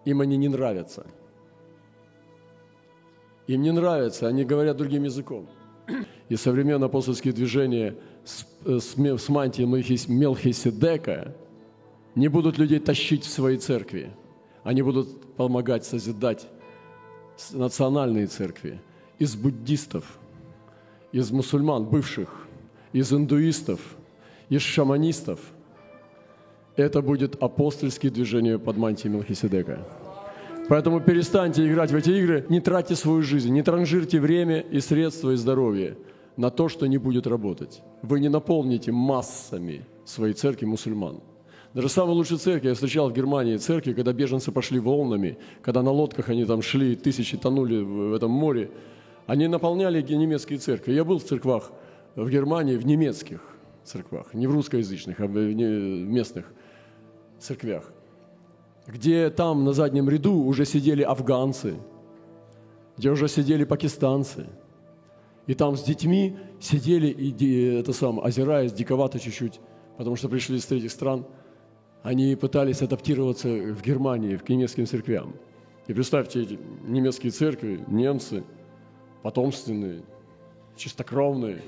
Им 0.04 0.20
они 0.20 0.37
не 0.37 0.49
нравятся. 0.49 1.06
Им 3.46 3.62
не 3.62 3.73
нравятся, 3.73 4.26
они 4.26 4.44
говорят 4.44 4.76
другим 4.76 5.04
языком. 5.04 5.49
И 6.28 6.37
современное 6.37 6.88
апостольские 6.88 7.32
движения 7.34 7.96
с, 8.25 8.46
с, 8.64 8.96
с 8.96 9.28
мантией 9.28 9.66
Мелхиседека 9.66 11.34
не 12.14 12.28
будут 12.28 12.58
людей 12.58 12.80
тащить 12.80 13.25
в 13.25 13.30
свои 13.30 13.58
церкви– 13.58 14.11
они 14.64 14.80
будут 14.80 15.37
помогать 15.37 15.84
созидать 15.84 16.49
национальные 17.52 18.26
церкви 18.26 18.80
из 19.18 19.37
буддистов, 19.37 20.18
из 21.12 21.30
мусульман 21.30 21.84
бывших, 21.84 22.49
из 22.92 23.12
индуистов, 23.12 23.80
из 24.49 24.62
шаманистов. 24.62 25.38
Это 26.76 27.02
будет 27.02 27.42
апостольские 27.42 28.10
движения 28.10 28.58
под 28.58 28.76
мантией 28.76 29.12
Мелхиседека. 29.12 29.86
Поэтому 30.68 31.00
перестаньте 31.00 31.66
играть 31.68 31.90
в 31.90 31.96
эти 31.96 32.10
игры, 32.10 32.46
не 32.48 32.60
тратьте 32.60 32.96
свою 32.96 33.22
жизнь, 33.22 33.52
не 33.52 33.62
транжирьте 33.62 34.18
время 34.18 34.60
и 34.60 34.80
средства 34.80 35.30
и 35.30 35.36
здоровье 35.36 35.96
на 36.36 36.50
то, 36.50 36.68
что 36.68 36.86
не 36.86 36.98
будет 36.98 37.26
работать. 37.26 37.82
Вы 38.02 38.20
не 38.20 38.28
наполните 38.28 38.90
массами 38.90 39.84
своей 40.04 40.34
церкви 40.34 40.66
мусульман– 40.66 41.20
даже 41.74 41.88
самые 41.88 42.14
лучшие 42.14 42.38
церкви 42.38 42.68
я 42.68 42.74
встречал 42.74 43.10
в 43.10 43.12
Германии, 43.12 43.56
церкви, 43.56 43.94
когда 43.94 44.12
беженцы 44.12 44.52
пошли 44.52 44.78
волнами, 44.78 45.38
когда 45.60 45.82
на 45.82 45.90
лодках 45.90 46.28
они 46.28 46.44
там 46.44 46.62
шли, 46.62 46.94
тысячи 46.94 47.36
тонули 47.36 47.82
в 47.82 48.14
этом 48.14 48.30
море, 48.30 48.70
они 49.26 49.48
наполняли 49.48 50.00
немецкие 50.00 50.60
церкви. 50.60 50.92
Я 50.92 51.04
был 51.04 51.18
в 51.18 51.24
церквах 51.24 51.72
в 52.14 52.30
Германии, 52.30 52.76
в 52.76 52.86
немецких 52.86 53.40
церквах, 53.82 54.34
не 54.34 54.46
в 54.46 54.52
русскоязычных, 54.52 55.18
а 55.18 55.26
в 55.26 55.36
местных 55.36 56.52
церквях, 57.38 57.92
где 58.86 59.30
там 59.30 59.64
на 59.64 59.72
заднем 59.72 60.08
ряду 60.08 60.34
уже 60.34 60.64
сидели 60.64 61.02
афганцы, 61.02 61.76
где 62.96 63.10
уже 63.10 63.28
сидели 63.28 63.64
пакистанцы, 63.64 64.46
и 65.46 65.54
там 65.54 65.76
с 65.76 65.82
детьми 65.82 66.36
сидели, 66.60 67.08
и, 67.08 67.78
это 67.78 67.92
сам, 67.92 68.20
озираясь 68.20 68.72
диковато 68.72 69.18
чуть-чуть, 69.18 69.60
потому 69.98 70.16
что 70.16 70.28
пришли 70.28 70.56
из 70.56 70.66
третьих 70.66 70.90
стран– 70.90 71.26
они 72.04 72.36
пытались 72.36 72.82
адаптироваться 72.82 73.48
в 73.48 73.82
Германии, 73.82 74.36
к 74.36 74.46
немецким 74.50 74.86
церквям. 74.86 75.34
И 75.86 75.94
представьте, 75.94 76.42
эти 76.42 76.58
немецкие 76.86 77.32
церкви, 77.32 77.82
немцы, 77.88 78.44
потомственные, 79.22 80.02
чистокровные, 80.76 81.62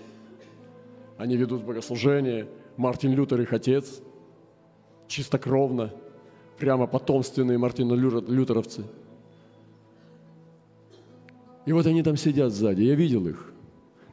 они 1.16 1.36
ведут 1.36 1.64
богослужение, 1.64 2.48
Мартин 2.76 3.14
Лютер 3.14 3.40
их 3.40 3.54
отец, 3.54 4.02
чистокровно, 5.08 5.92
прямо 6.58 6.86
потомственные 6.86 7.58
Мартина 7.58 7.94
Лютеровцы. 7.94 8.84
И 11.64 11.72
вот 11.72 11.86
они 11.86 12.02
там 12.02 12.16
сидят 12.16 12.52
сзади, 12.52 12.82
я 12.82 12.94
видел 12.94 13.26
их, 13.26 13.52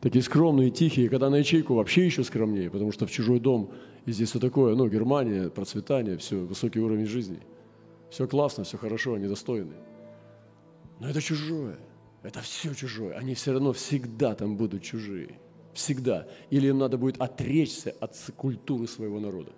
такие 0.01 0.23
скромные, 0.23 0.71
тихие, 0.71 1.10
когда 1.10 1.29
на 1.29 1.36
ячейку 1.36 1.75
вообще 1.75 2.06
еще 2.06 2.23
скромнее, 2.23 2.69
потому 2.69 2.91
что 2.91 3.06
в 3.06 3.12
чужой 3.12 3.39
дом 3.39 3.71
и 4.06 4.12
здесь 4.12 4.29
все 4.29 4.39
такое, 4.39 4.75
ну, 4.75 4.88
Германия, 4.89 5.49
процветание, 5.49 6.17
все, 6.17 6.38
высокий 6.38 6.79
уровень 6.79 7.06
жизни. 7.06 7.39
Все 8.10 8.27
классно, 8.27 8.63
все 8.63 8.77
хорошо, 8.77 9.13
они 9.13 9.27
достойны. 9.27 9.73
Но 10.99 11.10
это 11.10 11.21
чужое. 11.21 11.77
Это 12.21 12.41
все 12.41 12.73
чужое. 12.73 13.17
Они 13.17 13.34
все 13.34 13.53
равно 13.53 13.73
всегда 13.73 14.36
там 14.36 14.58
будут 14.58 14.84
чужие. 14.84 15.39
Всегда. 15.73 16.27
Или 16.49 16.67
им 16.67 16.77
надо 16.77 16.97
будет 16.97 17.19
отречься 17.19 17.95
от 17.99 18.15
культуры 18.36 18.88
своего 18.88 19.19
народа. 19.19 19.51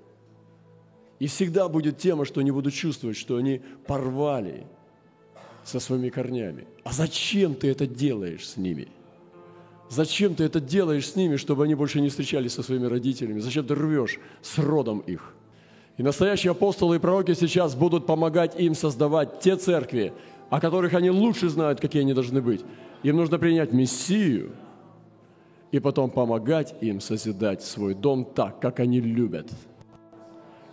И 1.20 1.28
всегда 1.28 1.70
будет 1.70 1.98
тема, 1.98 2.26
что 2.26 2.42
они 2.42 2.52
будут 2.52 2.74
чувствовать, 2.74 3.18
что 3.18 3.38
они 3.38 3.62
порвали 3.88 4.66
со 5.64 5.80
своими 5.80 6.10
корнями. 6.10 6.66
А 6.84 6.92
зачем 6.92 7.56
ты 7.56 7.70
это 7.70 7.88
делаешь 7.88 8.48
с 8.48 8.58
ними? 8.58 8.88
Зачем 9.90 10.36
ты 10.36 10.44
это 10.44 10.60
делаешь 10.60 11.10
с 11.10 11.16
ними, 11.16 11.36
чтобы 11.36 11.64
они 11.64 11.76
больше 11.76 12.02
не 12.02 12.10
встречались 12.10 12.54
со 12.54 12.64
своими 12.64 12.88
родителями? 12.88 13.40
Зачем 13.40 13.66
ты 13.66 13.76
рвешь 13.76 14.20
с 14.42 14.58
родом 14.58 15.00
их? 15.00 15.34
И 15.98 16.04
настоящие 16.04 16.52
апостолы 16.52 16.98
и 16.98 17.00
пророки 17.00 17.34
сейчас 17.34 17.76
будут 17.76 18.06
помогать 18.06 18.60
им 18.60 18.76
создавать 18.76 19.40
те 19.40 19.56
церкви, 19.56 20.12
о 20.50 20.60
которых 20.60 20.94
они 20.94 21.10
лучше 21.10 21.50
знают, 21.50 21.80
какие 21.80 22.02
они 22.02 22.14
должны 22.14 22.42
быть. 22.42 22.62
Им 23.04 23.18
нужно 23.18 23.38
принять 23.40 23.72
Мессию 23.72 24.52
и 25.72 25.80
потом 25.80 26.10
помогать 26.10 26.76
им 26.82 27.00
созидать 27.00 27.64
свой 27.64 27.94
дом 27.94 28.26
так, 28.26 28.60
как 28.60 28.80
они 28.80 29.00
любят, 29.00 29.50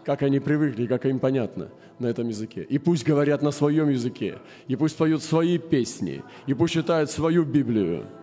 как 0.04 0.22
они 0.22 0.40
привыкли, 0.40 0.86
как 0.86 1.06
им 1.06 1.18
понятно 1.18 1.68
на 1.98 2.06
этом 2.06 2.28
языке. 2.28 2.62
И 2.62 2.78
пусть 2.78 3.04
говорят 3.04 3.42
на 3.42 3.50
своем 3.50 3.88
языке, 3.88 4.38
и 4.68 4.76
пусть 4.76 4.96
поют 4.96 5.22
свои 5.22 5.58
песни, 5.58 6.22
и 6.46 6.54
пусть 6.54 6.74
читают 6.74 7.10
свою 7.10 7.44
Библию– 7.44 8.06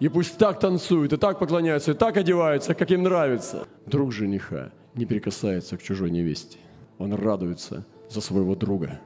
и 0.00 0.08
пусть 0.08 0.38
так 0.38 0.58
танцуют, 0.58 1.12
и 1.12 1.18
так 1.18 1.38
поклоняются, 1.38 1.92
и 1.92 1.94
так 1.94 2.16
одеваются, 2.16 2.74
как 2.74 2.90
им 2.90 3.02
нравится. 3.02 3.68
Друг 3.84 4.12
жениха 4.12 4.72
не 4.94 5.04
прикасается 5.04 5.76
к 5.76 5.82
чужой 5.82 6.10
невесте. 6.10 6.58
Он 6.98 7.12
радуется 7.12 7.84
за 8.08 8.22
своего 8.22 8.54
друга. 8.54 8.98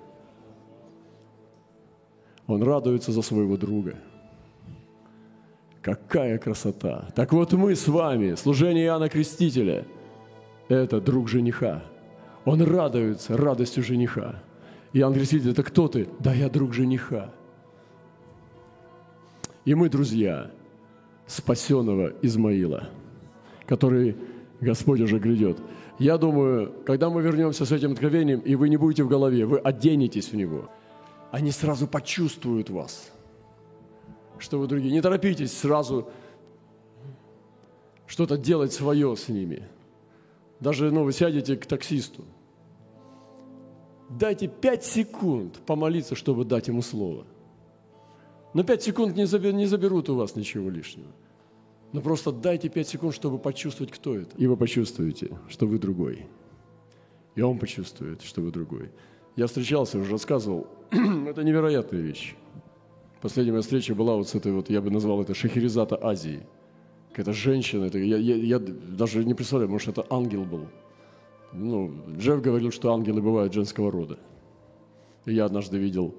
Он 2.46 2.62
радуется 2.62 3.10
за 3.10 3.22
своего 3.22 3.56
друга. 3.56 3.96
Какая 5.82 6.38
красота! 6.38 7.08
Так 7.14 7.32
вот 7.32 7.52
мы 7.52 7.74
с 7.74 7.88
вами, 7.88 8.36
служение 8.36 8.86
Иоанна 8.86 9.08
Крестителя, 9.08 9.84
это 10.68 11.00
друг 11.00 11.28
жениха. 11.28 11.82
Он 12.44 12.62
радуется 12.62 13.36
радостью 13.36 13.82
жениха. 13.82 14.42
Иоанн 14.92 15.14
Креститель, 15.14 15.50
это 15.50 15.62
кто 15.62 15.88
ты? 15.88 16.08
Да 16.18 16.32
я 16.32 16.48
друг 16.48 16.74
жениха. 16.74 17.32
И 19.64 19.74
мы 19.74 19.88
друзья– 19.88 20.50
спасенного 21.26 22.12
Измаила, 22.22 22.88
который 23.66 24.16
Господь 24.60 25.00
уже 25.00 25.18
грядет. 25.18 25.58
Я 25.98 26.18
думаю, 26.18 26.74
когда 26.84 27.08
мы 27.08 27.22
вернемся 27.22 27.64
с 27.64 27.72
этим 27.72 27.92
откровением, 27.92 28.40
и 28.40 28.54
вы 28.56 28.68
не 28.68 28.76
будете 28.76 29.04
в 29.04 29.08
голове, 29.08 29.46
вы 29.46 29.58
оденетесь 29.58 30.30
в 30.30 30.36
него, 30.36 30.70
они 31.30 31.50
сразу 31.50 31.86
почувствуют 31.86 32.70
вас, 32.70 33.12
что 34.38 34.58
вы 34.58 34.66
другие. 34.66 34.92
Не 34.92 35.02
торопитесь 35.02 35.56
сразу 35.56 36.08
что-то 38.06 38.36
делать 38.36 38.72
свое 38.72 39.16
с 39.16 39.28
ними. 39.28 39.68
Даже 40.60 40.90
ну, 40.90 41.04
вы 41.04 41.12
сядете 41.12 41.56
к 41.56 41.66
таксисту. 41.66 42.24
Дайте 44.10 44.48
пять 44.48 44.84
секунд 44.84 45.60
помолиться, 45.66 46.14
чтобы 46.14 46.44
дать 46.44 46.68
ему 46.68 46.82
слово– 46.82 47.26
но 48.54 48.62
пять 48.62 48.84
секунд 48.84 49.16
не, 49.16 49.26
заберут 49.26 50.08
у 50.08 50.14
вас 50.14 50.36
ничего 50.36 50.70
лишнего. 50.70 51.10
Но 51.92 52.00
просто 52.00 52.32
дайте 52.32 52.68
пять 52.68 52.88
секунд, 52.88 53.12
чтобы 53.12 53.38
почувствовать, 53.38 53.92
кто 53.92 54.16
это. 54.16 54.36
И 54.36 54.46
вы 54.46 54.56
почувствуете, 54.56 55.36
что 55.48 55.66
вы 55.66 55.78
другой. 55.78 56.26
И 57.34 57.42
он 57.42 57.58
почувствует, 57.58 58.22
что 58.22 58.40
вы 58.40 58.52
другой. 58.52 58.92
Я 59.34 59.48
встречался, 59.48 59.98
уже 59.98 60.12
рассказывал. 60.12 60.68
это 60.90 61.42
невероятная 61.42 62.00
вещь. 62.00 62.36
Последняя 63.20 63.52
моя 63.52 63.62
встреча 63.62 63.94
была 63.94 64.14
вот 64.14 64.28
с 64.28 64.36
этой 64.36 64.52
вот, 64.52 64.70
я 64.70 64.80
бы 64.80 64.90
назвал 64.90 65.20
это 65.20 65.34
Шахерезата 65.34 65.98
Азии. 66.00 66.46
Какая-то 67.10 67.32
женщина, 67.32 67.86
это, 67.86 67.98
я, 67.98 68.18
я, 68.18 68.36
я 68.36 68.58
даже 68.60 69.24
не 69.24 69.34
представляю, 69.34 69.70
может, 69.70 69.88
это 69.88 70.06
ангел 70.10 70.44
был. 70.44 70.66
Ну, 71.54 71.92
Джефф 72.16 72.42
говорил, 72.42 72.70
что 72.70 72.92
ангелы 72.92 73.22
бывают 73.22 73.52
женского 73.52 73.90
рода. 73.90 74.18
И 75.24 75.32
я 75.32 75.46
однажды 75.46 75.78
видел 75.78 76.14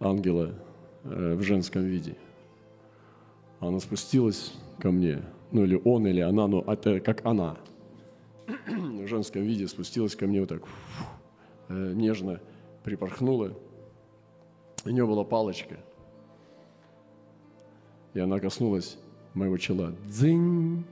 ангела 0.00 0.54
Э, 1.04 1.34
в 1.34 1.42
женском 1.42 1.82
виде. 1.82 2.16
Она 3.58 3.80
спустилась 3.80 4.54
ко 4.78 4.90
мне, 4.92 5.22
ну 5.50 5.64
или 5.64 5.80
он, 5.84 6.06
или 6.06 6.20
она, 6.20 6.46
но 6.46 6.62
это 6.62 7.00
как 7.00 7.26
она. 7.26 7.56
В 8.46 9.06
женском 9.06 9.42
виде 9.42 9.66
спустилась 9.66 10.14
ко 10.14 10.26
мне 10.26 10.40
вот 10.40 10.48
так, 10.48 10.62
э, 11.68 11.92
нежно 11.94 12.40
припорхнула. 12.84 13.52
У 14.84 14.90
нее 14.90 15.06
была 15.06 15.24
палочка. 15.24 15.76
И 18.14 18.20
она 18.20 18.38
коснулась 18.38 18.96
моего 19.34 19.56
чела. 19.56 19.94
Дзынь. 20.06 20.84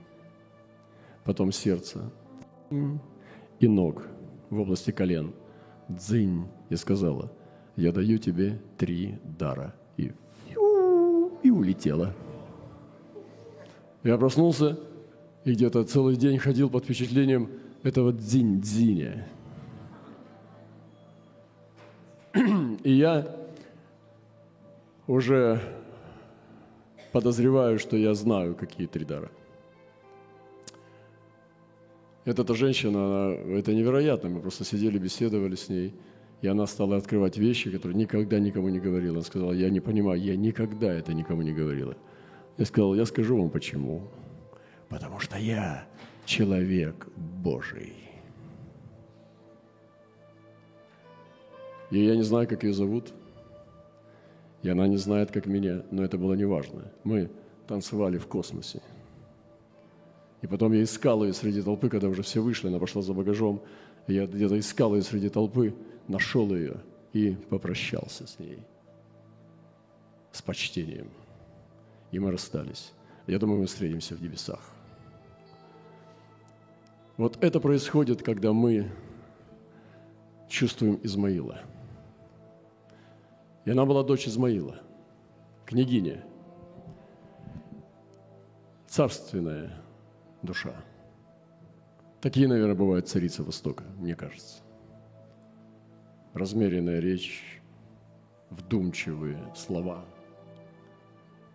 Потом 1.23 1.51
сердце. 1.51 2.11
И 3.61 3.67
ног 3.67 4.03
в 4.49 4.59
области 4.59 4.91
колен. 4.91 5.33
Дзынь. 5.87 6.47
И 6.69 6.75
сказала, 6.75 7.31
я 7.75 7.91
даю 7.91 8.17
тебе 8.17 8.59
три 8.77 9.19
дара. 9.23 9.73
И, 9.97 10.11
и 11.43 11.49
улетела. 11.49 12.13
Я 14.03 14.17
проснулся 14.17 14.79
и 15.43 15.53
где-то 15.53 15.83
целый 15.83 16.15
день 16.15 16.37
ходил 16.39 16.69
под 16.69 16.85
впечатлением 16.85 17.49
этого 17.83 18.11
дзинь-дзиня. 18.11 19.27
И 22.83 22.91
я 22.91 23.35
уже 25.07 25.61
подозреваю, 27.11 27.77
что 27.79 27.97
я 27.97 28.13
знаю, 28.13 28.55
какие 28.55 28.87
три 28.87 29.05
дара. 29.05 29.29
Эта 32.23 32.53
женщина, 32.53 33.05
она, 33.05 33.57
это 33.57 33.73
невероятно, 33.73 34.29
мы 34.29 34.41
просто 34.41 34.63
сидели, 34.63 34.99
беседовали 34.99 35.55
с 35.55 35.69
ней, 35.69 35.95
и 36.41 36.47
она 36.47 36.67
стала 36.67 36.97
открывать 36.97 37.37
вещи, 37.37 37.71
которые 37.71 37.97
никогда 37.97 38.39
никому 38.39 38.69
не 38.69 38.79
говорила. 38.79 39.15
Она 39.15 39.23
сказала, 39.23 39.53
я 39.53 39.69
не 39.69 39.79
понимаю, 39.79 40.21
я 40.21 40.35
никогда 40.35 40.93
это 40.93 41.13
никому 41.13 41.41
не 41.41 41.51
говорила. 41.51 41.95
Я 42.57 42.65
сказал, 42.65 42.93
я 42.93 43.05
скажу 43.05 43.37
вам 43.37 43.49
почему. 43.49 44.03
Потому 44.87 45.19
что 45.19 45.37
я 45.37 45.87
человек 46.25 47.07
Божий. 47.15 47.93
И 51.89 52.05
я 52.05 52.15
не 52.15 52.23
знаю, 52.23 52.47
как 52.47 52.63
ее 52.63 52.73
зовут, 52.73 53.13
и 54.61 54.69
она 54.69 54.87
не 54.87 54.97
знает, 54.97 55.31
как 55.31 55.47
меня, 55.47 55.83
но 55.91 56.03
это 56.03 56.17
было 56.17 56.33
неважно. 56.33 56.91
Мы 57.03 57.31
танцевали 57.67 58.17
в 58.17 58.27
космосе. 58.27 58.81
И 60.41 60.47
потом 60.47 60.73
я 60.73 60.83
искал 60.83 61.23
ее 61.23 61.33
среди 61.33 61.61
толпы, 61.61 61.89
когда 61.89 62.07
уже 62.07 62.23
все 62.23 62.41
вышли, 62.41 62.67
она 62.67 62.79
пошла 62.79 63.01
за 63.01 63.13
багажом. 63.13 63.61
Я 64.07 64.25
где-то 64.25 64.57
искал 64.57 64.95
ее 64.95 65.03
среди 65.03 65.29
толпы, 65.29 65.75
нашел 66.07 66.53
ее 66.53 66.77
и 67.13 67.35
попрощался 67.49 68.25
с 68.25 68.39
ней. 68.39 68.59
С 70.31 70.41
почтением. 70.41 71.09
И 72.11 72.19
мы 72.19 72.31
расстались. 72.31 72.91
Я 73.27 73.37
думаю, 73.37 73.59
мы 73.59 73.67
встретимся 73.67 74.15
в 74.15 74.21
небесах. 74.21 74.61
Вот 77.17 77.37
это 77.43 77.59
происходит, 77.59 78.23
когда 78.23 78.51
мы 78.51 78.89
чувствуем 80.49 80.99
Измаила. 81.03 81.61
И 83.65 83.69
она 83.69 83.85
была 83.85 84.03
дочь 84.03 84.27
Измаила, 84.27 84.81
княгиня, 85.65 86.25
царственная 88.87 89.81
душа. 90.41 90.73
Такие, 92.21 92.47
наверное, 92.47 92.75
бывают 92.75 93.07
царицы 93.07 93.43
Востока, 93.43 93.83
мне 93.97 94.15
кажется. 94.15 94.61
Размеренная 96.33 96.99
речь, 96.99 97.61
вдумчивые 98.49 99.39
слова, 99.55 100.05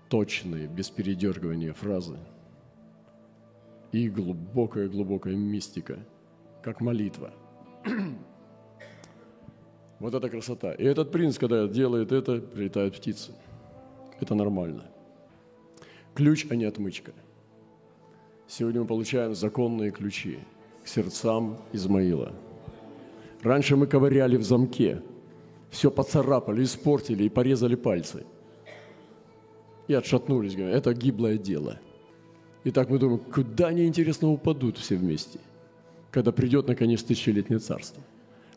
точные, 0.08 0.66
без 0.66 0.90
передергивания 0.90 1.72
фразы– 1.72 2.18
и 3.92 4.08
глубокая-глубокая 4.08 5.34
мистика, 5.34 5.98
как 6.62 6.80
молитва. 6.80 7.32
Вот 9.98 10.12
это 10.14 10.28
красота. 10.28 10.74
И 10.74 10.84
этот 10.84 11.10
принц, 11.10 11.38
когда 11.38 11.66
делает 11.66 12.12
это, 12.12 12.38
прилетают 12.38 12.96
птицы. 12.96 13.32
Это 14.20 14.34
нормально. 14.34 14.84
Ключ, 16.14 16.46
а 16.50 16.54
не 16.54 16.66
отмычка. 16.66 17.12
Сегодня 18.48 18.82
мы 18.82 18.86
получаем 18.86 19.34
законные 19.34 19.90
ключи 19.90 20.38
к 20.84 20.88
сердцам 20.88 21.58
Измаила. 21.72 22.32
Раньше 23.42 23.76
мы 23.76 23.86
ковыряли 23.86 24.36
в 24.36 24.42
замке, 24.42 25.02
все 25.70 25.90
поцарапали, 25.90 26.62
испортили 26.62 27.24
и 27.24 27.28
порезали 27.28 27.74
пальцы. 27.74 28.24
И 29.88 29.94
отшатнулись, 29.94 30.56
говорят, 30.56 30.78
это 30.78 30.94
гиблое 30.94 31.38
дело– 31.38 31.78
и 32.66 32.72
так 32.72 32.90
мы 32.90 32.98
думаем, 32.98 33.20
куда 33.20 33.68
они, 33.68 33.86
интересно, 33.86 34.28
упадут 34.28 34.76
все 34.76 34.96
вместе, 34.96 35.38
когда 36.10 36.32
придет, 36.32 36.66
наконец, 36.66 37.00
тысячелетнее 37.00 37.60
царство. 37.60 38.02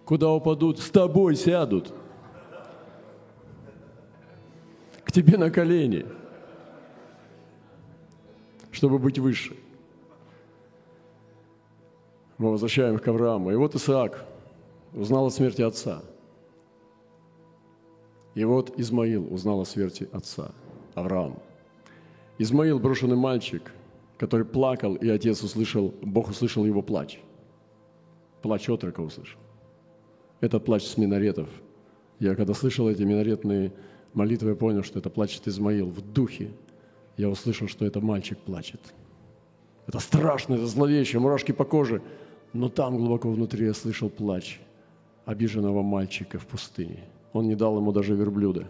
Куда 0.04 0.32
упадут? 0.32 0.80
С 0.80 0.89
тобой 0.89 1.36
сядут. 1.36 1.93
К 5.04 5.12
тебе 5.12 5.38
на 5.38 5.52
колени, 5.52 6.08
чтобы 8.71 8.97
быть 8.97 9.19
выше. 9.19 9.56
Мы 12.39 12.49
возвращаем 12.49 12.97
к 12.97 13.08
Аврааму. 13.08 13.52
И 13.52 13.56
вот 13.56 13.75
Исаак 13.75 14.25
узнал 14.93 15.28
о 15.28 15.30
смерти 15.30 15.62
отца. 15.62 16.02
И 18.34 18.43
вот 18.43 18.80
Измаил 18.80 19.32
узнал 19.32 19.62
о 19.62 19.65
смерти 19.65 20.10
отца, 20.12 20.52
Авраам. 20.95 21.38
Измаил, 22.39 22.80
брошенный 22.80 23.17
мальчик– 23.17 23.71
который 24.19 24.45
плакал, 24.45 24.95
и 24.95 25.08
отец 25.08 25.41
услышал, 25.41 25.93
Бог 26.02 26.30
услышал 26.30 26.65
его 26.65 26.82
плач. 26.82 27.19
Плач 28.41 28.69
отрока 28.69 28.99
услышал. 28.99 29.39
Этот 30.41 30.65
плач 30.65 30.84
с 30.84 30.97
минаретов. 30.97 31.47
Я 32.19 32.36
когда 32.36 32.54
слышал 32.54 32.89
эти 32.89 33.02
минаретные 33.04 33.71
молитвы, 34.13 34.49
я 34.49 34.56
понял, 34.56 34.84
что 34.84 34.99
это 34.99 35.10
плачет 35.10 35.47
Измаил 35.47 35.89
в 35.89 36.02
духе. 36.02 36.52
Я 37.15 37.30
услышал, 37.30 37.69
что 37.69 37.86
это 37.86 38.02
мальчик 38.02 38.38
плачет. 38.38 38.82
Это 39.88 39.99
страшно, 39.99 40.56
это 40.56 40.67
зловеще, 40.67 41.17
мурашки 41.19 41.54
по 41.54 41.63
коже. 41.63 42.02
Но 42.54 42.70
там 42.70 42.98
глубоко 42.98 43.30
внутри 43.30 43.66
я 43.66 43.74
слышал 43.74 44.10
плач 44.10 44.60
обиженного 45.26 45.82
мальчика 45.82 46.40
в 46.40 46.48
пустыне. 46.48 47.04
Он 47.34 47.48
не 47.48 47.56
дал 47.56 47.78
ему 47.78 47.92
даже 47.92 48.16
верблюда. 48.16 48.68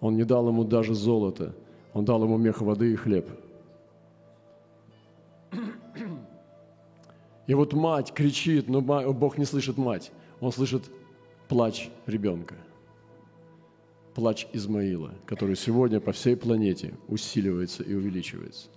Он 0.00 0.16
не 0.16 0.24
дал 0.24 0.48
ему 0.48 0.64
даже 0.64 0.94
золота. 0.94 1.54
Он 1.92 2.04
дал 2.04 2.22
ему 2.24 2.36
мех 2.36 2.60
воды 2.60 2.92
и 2.92 2.96
хлеб– 2.96 3.28
И 7.50 7.54
вот 7.54 7.72
мать 7.72 8.12
кричит, 8.14 8.68
но 8.68 8.80
Бог 8.80 9.36
не 9.36 9.44
слышит 9.44 9.76
мать. 9.76 10.12
Он 10.38 10.52
слышит 10.52 10.84
плач 11.48 11.90
ребенка. 12.06 12.54
Плач 14.14 14.46
Измаила, 14.52 15.14
который 15.26 15.56
сегодня 15.56 15.98
по 15.98 16.12
всей 16.12 16.36
планете 16.36 16.94
усиливается 17.08 17.82
и 17.82 17.92
увеличивается. 17.92 18.68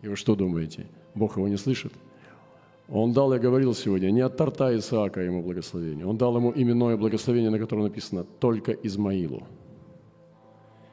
И 0.00 0.06
вы 0.06 0.14
что 0.14 0.36
думаете, 0.36 0.86
Бог 1.16 1.36
его 1.36 1.48
не 1.48 1.56
слышит? 1.56 1.92
Он 2.94 3.14
дал, 3.14 3.32
я 3.32 3.38
говорил 3.38 3.74
сегодня, 3.74 4.10
не 4.10 4.20
от 4.20 4.36
торта 4.36 4.76
Исаака 4.76 5.22
ему 5.22 5.42
благословение. 5.42 6.06
Он 6.06 6.18
дал 6.18 6.36
ему 6.36 6.52
именное 6.54 6.98
благословение, 6.98 7.48
на 7.48 7.58
котором 7.58 7.84
написано 7.84 8.24
«только 8.38 8.72
Измаилу». 8.72 9.46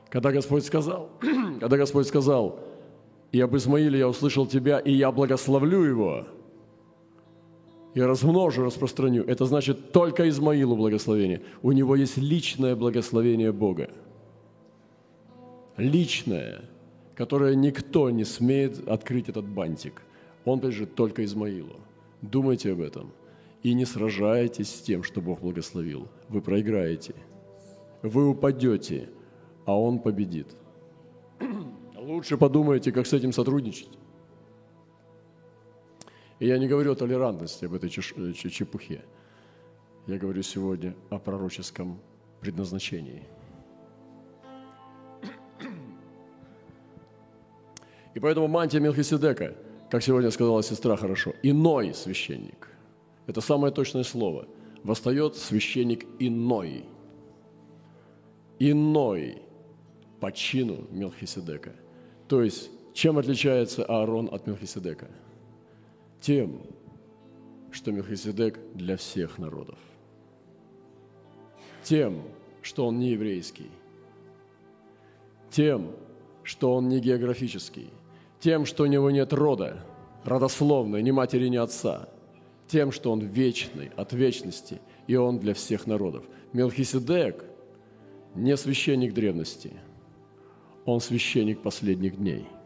Когда 0.09 0.31
Господь 0.31 0.63
сказал, 0.63 1.09
когда 1.59 1.75
Господь 1.75 2.07
сказал, 2.07 2.59
«И 3.33 3.41
об 3.41 3.53
Измаиле 3.53 3.99
я 3.99 4.07
услышал 4.07 4.47
тебя, 4.47 4.79
и 4.79 4.93
я 4.93 5.11
благословлю 5.11 5.83
его», 5.83 6.25
и 7.95 8.01
размножу, 8.01 8.63
распространю. 8.63 9.25
Это 9.25 9.43
значит 9.43 9.91
только 9.91 10.29
Измаилу 10.29 10.77
благословение. 10.77 11.41
У 11.61 11.73
него 11.73 11.97
есть 11.97 12.15
личное 12.15 12.77
благословение 12.77 13.51
Бога. 13.51 13.89
Личное, 15.75 16.61
которое 17.15 17.55
никто 17.55 18.09
не 18.09 18.23
смеет 18.23 18.87
открыть 18.87 19.27
этот 19.27 19.45
бантик. 19.45 20.01
Он 20.45 20.59
принадлежит 20.59 20.95
только 20.95 21.25
Измаилу. 21.25 21.75
Думайте 22.21 22.71
об 22.71 22.81
этом. 22.81 23.13
И 23.63 23.73
не 23.73 23.85
сражайтесь 23.85 24.69
с 24.69 24.81
тем, 24.81 25.03
что 25.03 25.21
Бог 25.21 25.41
благословил. 25.41 26.07
Вы 26.29 26.41
проиграете. 26.41 27.15
Вы 28.01 28.29
упадете, 28.29 29.09
а 29.65 29.79
Он 29.79 29.99
победит. 29.99 30.55
Лучше 31.97 32.37
подумайте, 32.37 32.91
как 32.91 33.05
с 33.05 33.13
этим 33.13 33.33
сотрудничать. 33.33 33.89
И 36.39 36.47
я 36.47 36.57
не 36.57 36.67
говорю 36.67 36.93
о 36.93 36.95
толерантности, 36.95 37.65
об 37.65 37.73
этой 37.73 37.89
э, 37.89 38.33
чепухе. 38.33 39.03
Я 40.07 40.17
говорю 40.17 40.41
сегодня 40.41 40.95
о 41.09 41.19
пророческом 41.19 41.99
предназначении. 42.39 43.23
И 48.15 48.19
поэтому 48.19 48.47
мантия 48.47 48.79
Мелхиседека, 48.79 49.55
как 49.89 50.03
сегодня 50.03 50.31
сказала 50.31 50.63
сестра 50.63 50.95
хорошо, 50.95 51.33
иной 51.43 51.93
священник. 51.93 52.69
Это 53.27 53.41
самое 53.41 53.73
точное 53.73 54.03
слово. 54.03 54.47
Восстает 54.83 55.35
священник 55.35 56.05
иной. 56.19 56.85
Иной 58.59 59.41
по 60.19 60.31
чину 60.31 60.87
Мелхиседека. 60.91 61.75
То 62.27 62.43
есть, 62.43 62.69
чем 62.93 63.17
отличается 63.17 63.85
Аарон 63.85 64.29
от 64.31 64.47
Мелхиседека? 64.47 65.09
тем, 66.19 66.61
что 67.71 67.91
Мелхиседек 67.91 68.59
для 68.73 68.97
всех 68.97 69.37
народов. 69.37 69.77
Тем, 71.83 72.23
что 72.61 72.87
он 72.87 72.99
не 72.99 73.11
еврейский. 73.11 73.69
Тем, 75.49 75.95
что 76.43 76.73
он 76.75 76.89
не 76.89 76.99
географический. 76.99 77.89
Тем, 78.39 78.65
что 78.65 78.83
у 78.83 78.87
него 78.87 79.11
нет 79.11 79.33
рода, 79.33 79.85
родословной, 80.23 81.01
ни 81.01 81.11
матери, 81.11 81.47
ни 81.47 81.57
отца. 81.57 82.09
Тем, 82.67 82.91
что 82.91 83.11
он 83.11 83.19
вечный, 83.19 83.91
от 83.95 84.13
вечности, 84.13 84.79
и 85.07 85.15
он 85.15 85.39
для 85.39 85.53
всех 85.53 85.87
народов. 85.87 86.25
Мелхиседек 86.53 87.43
не 88.35 88.55
священник 88.55 89.13
древности, 89.13 89.73
он 90.85 91.01
священник 91.01 91.61
последних 91.61 92.17
дней– 92.17 92.47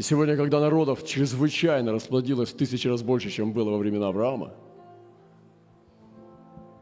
и 0.00 0.02
сегодня, 0.02 0.34
когда 0.34 0.60
народов 0.60 1.04
чрезвычайно 1.04 1.92
расплодилось 1.92 2.48
в 2.48 2.56
тысячи 2.56 2.88
раз 2.88 3.02
больше, 3.02 3.28
чем 3.28 3.52
было 3.52 3.68
во 3.72 3.76
времена 3.76 4.08
Авраама, 4.08 4.54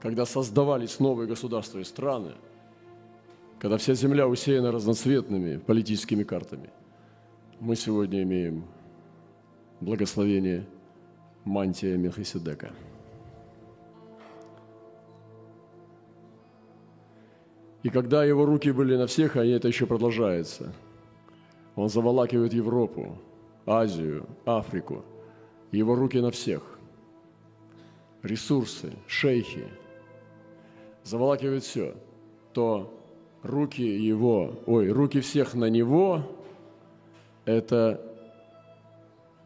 когда 0.01 0.25
создавались 0.25 1.01
новые 1.01 1.27
государства 1.27 1.81
и 1.81 1.83
страны, 1.85 2.35
когда 3.59 3.77
вся 3.77 3.95
земля 3.95 4.29
усеяна 4.29 4.71
разноцветными 4.71 5.57
политическими 5.57 6.23
картами, 6.23 6.71
мы 7.61 7.77
сегодня 7.77 8.23
имеем 8.23 8.65
благословение 9.81 10.67
мантия 11.45 11.97
Мелхиседека. 11.97 12.71
И 17.83 17.91
когда 17.91 18.25
его 18.25 18.45
руки 18.45 18.71
были 18.73 18.97
на 18.97 19.07
всех, 19.07 19.37
а 19.37 19.45
это 19.45 19.69
еще 19.69 19.87
продолжается– 19.87 20.73
он 21.79 21.89
заволакивает 21.89 22.53
Европу, 22.53 23.17
Азию, 23.65 24.27
Африку. 24.45 25.05
Его 25.71 25.95
руки 25.95 26.19
на 26.19 26.33
всех. 26.33 26.77
Ресурсы, 28.25 28.93
шейхи. 29.07 29.69
Заволакивает 31.05 31.63
все. 31.63 31.95
То 32.53 32.93
руки 33.45 33.83
его, 33.83 34.59
ой, 34.67 34.91
руки 34.91 35.21
всех 35.21 35.55
на 35.55 35.67
него– 35.67 36.23
это 37.49 38.01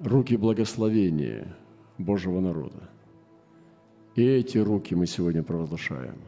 руки 0.00 0.36
благословения 0.36 1.56
Божьего 1.98 2.40
народа. 2.40 2.90
И 4.16 4.24
эти 4.24 4.58
руки 4.58 4.94
мы 4.94 5.06
сегодня 5.06 5.42
провозглашаем, 5.42 6.18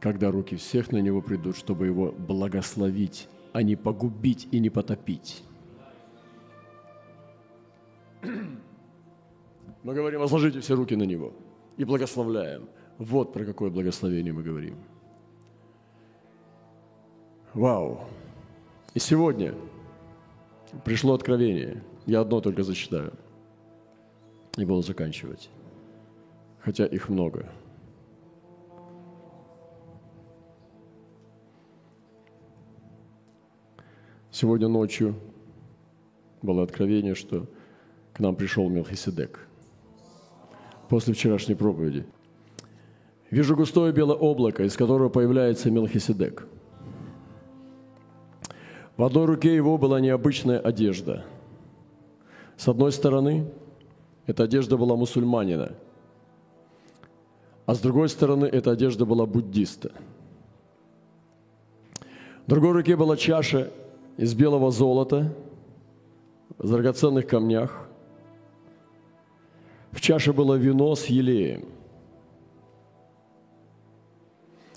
когда 0.00 0.30
руки 0.30 0.56
всех 0.56 0.92
на 0.92 0.98
него 0.98 1.22
придут, 1.22 1.56
чтобы 1.56 1.86
его 1.86 2.12
благословить 2.12 3.28
а 3.54 3.62
не 3.62 3.76
погубить 3.76 4.48
и 4.50 4.58
не 4.58 4.68
потопить. 4.68 5.44
Мы 9.84 9.94
говорим, 9.94 10.20
возложите 10.20 10.58
все 10.58 10.74
руки 10.74 10.96
на 10.96 11.04
Него 11.04 11.32
и 11.76 11.84
благословляем. 11.84 12.68
Вот 12.98 13.32
про 13.32 13.44
какое 13.44 13.70
благословение 13.70 14.32
мы 14.32 14.42
говорим. 14.42 14.76
Вау! 17.54 18.00
И 18.94 18.98
сегодня 18.98 19.54
пришло 20.84 21.14
откровение. 21.14 21.82
Я 22.06 22.20
одно 22.20 22.40
только 22.40 22.62
зачитаю. 22.62 23.12
И 24.56 24.64
буду 24.64 24.82
заканчивать. 24.82 25.50
Хотя 26.60 26.86
их 26.86 27.08
много– 27.08 27.50
Сегодня 34.34 34.66
ночью 34.66 35.14
было 36.42 36.64
откровение, 36.64 37.14
что 37.14 37.46
к 38.12 38.18
нам 38.18 38.34
пришел 38.34 38.68
Мелхиседек 38.68 39.46
после 40.88 41.14
вчерашней 41.14 41.54
проповеди. 41.54 42.04
Вижу 43.30 43.54
густое 43.54 43.92
белое 43.92 44.16
облако, 44.16 44.64
из 44.64 44.76
которого 44.76 45.08
появляется 45.08 45.70
Мелхиседек. 45.70 46.48
В 48.96 49.02
одной 49.02 49.26
руке 49.26 49.54
его 49.54 49.76
была 49.76 50.00
необычная 50.00 50.58
одежда. 50.58 51.24
С 52.56 52.68
одной 52.68 52.92
стороны, 52.92 53.46
эта 54.26 54.44
одежда 54.44 54.76
была 54.76 54.94
мусульманина, 54.94 55.72
а 57.66 57.74
с 57.74 57.80
другой 57.80 58.08
стороны, 58.08 58.44
эта 58.44 58.70
одежда 58.70 59.04
была 59.04 59.26
буддиста. 59.26 59.90
В 62.46 62.50
другой 62.50 62.72
руке 62.72 62.94
была 62.96 63.16
чаша 63.16 63.70
из 64.16 64.34
белого 64.34 64.70
золота, 64.70 65.34
в 66.58 66.70
драгоценных 66.70 67.26
камнях. 67.26 67.88
В 69.90 70.00
чаше 70.00 70.32
было 70.32 70.54
вино 70.54 70.94
с 70.94 71.06
елеем, 71.06 71.64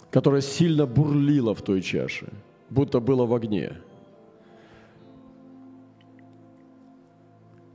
которое 0.10 0.42
сильно 0.42 0.86
бурлило 0.86 1.54
в 1.54 1.62
той 1.62 1.82
чаше, 1.82 2.32
будто 2.70 3.00
было 3.00 3.26
в 3.26 3.34
огне. 3.34 3.78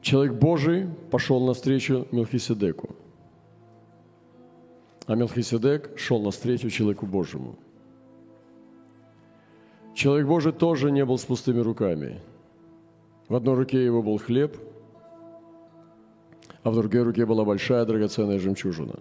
Человек 0.03 0.35
Божий 0.35 0.89
пошел 1.11 1.41
навстречу 1.41 2.07
Мелхиседеку, 2.13 2.91
а 5.07 5.15
Мелхиседек 5.15 5.99
шел 5.99 6.21
навстречу 6.21 6.69
человеку 6.69 7.07
Божьему– 7.07 7.57
Человек 9.95 10.27
Божий 10.27 10.53
тоже 10.53 10.91
не 10.91 11.05
был 11.05 11.19
с 11.19 11.25
пустыми 11.25 11.61
руками. 11.61 12.21
В 13.29 13.35
одной 13.35 13.55
руке 13.55 13.85
его 13.85 14.03
был 14.03 14.19
хлеб, 14.19 14.57
а 16.63 16.71
в 16.71 16.75
другой 16.75 17.03
руке 17.03 17.27
была 17.27 17.45
большая 17.45 17.85
драгоценная 17.85 18.39
жемчужина. 18.39 18.99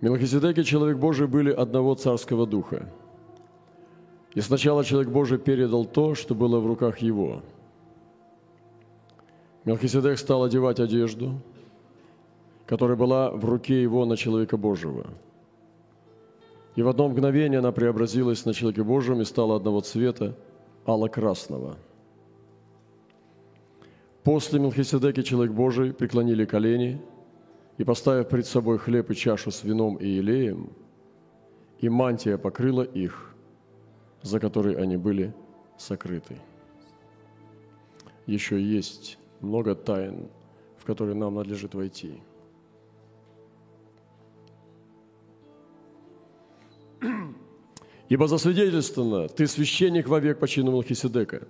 Мелхиседек 0.00 0.58
и 0.58 0.64
человек 0.64 0.98
Божий 0.98 1.28
были 1.28 1.52
одного 1.52 1.94
царского 1.94 2.46
духа. 2.46 2.90
И 4.34 4.40
сначала 4.40 4.84
человек 4.84 5.10
Божий 5.10 5.38
передал 5.38 5.84
то, 5.84 6.14
что 6.14 6.34
было 6.34 6.58
в 6.58 6.66
руках 6.66 6.98
его. 6.98 7.42
Мелхиседек 9.64 10.18
стал 10.18 10.44
одевать 10.44 10.80
одежду, 10.80 11.40
которая 12.66 12.96
была 12.96 13.30
в 13.30 13.44
руке 13.44 13.82
его 13.82 14.04
на 14.04 14.16
человека 14.16 14.56
Божьего– 14.56 15.06
и 16.74 16.82
в 16.82 16.88
одно 16.88 17.08
мгновение 17.08 17.58
она 17.58 17.72
преобразилась 17.72 18.44
на 18.44 18.54
человеке 18.54 18.82
Божьем 18.82 19.20
и 19.20 19.24
стала 19.24 19.56
одного 19.56 19.80
цвета, 19.80 20.34
ало-красного. 20.86 21.76
После 24.24 24.58
Мелхиседеки 24.58 25.22
человек 25.22 25.52
Божий 25.52 25.92
преклонили 25.92 26.44
колени 26.44 27.00
и, 27.76 27.84
поставив 27.84 28.28
пред 28.28 28.46
собой 28.46 28.78
хлеб 28.78 29.10
и 29.10 29.14
чашу 29.14 29.50
с 29.50 29.64
вином 29.64 29.96
и 29.96 30.08
елеем, 30.08 30.70
и 31.80 31.88
мантия 31.88 32.38
покрыла 32.38 32.82
их, 32.82 33.31
за 34.22 34.40
которой 34.40 34.74
они 34.74 34.96
были 34.96 35.34
сокрыты. 35.76 36.38
Еще 38.26 38.62
есть 38.62 39.18
много 39.40 39.74
тайн, 39.74 40.28
в 40.78 40.84
которые 40.84 41.14
нам 41.14 41.34
надлежит 41.34 41.74
войти– 41.74 42.20
Ибо 48.12 48.28
засвидетельствовано, 48.28 49.28
ты 49.28 49.46
священник 49.46 50.06
вовек 50.06 50.38
по 50.38 50.46
чину 50.46 50.72
Мелхиседека. 50.72 51.48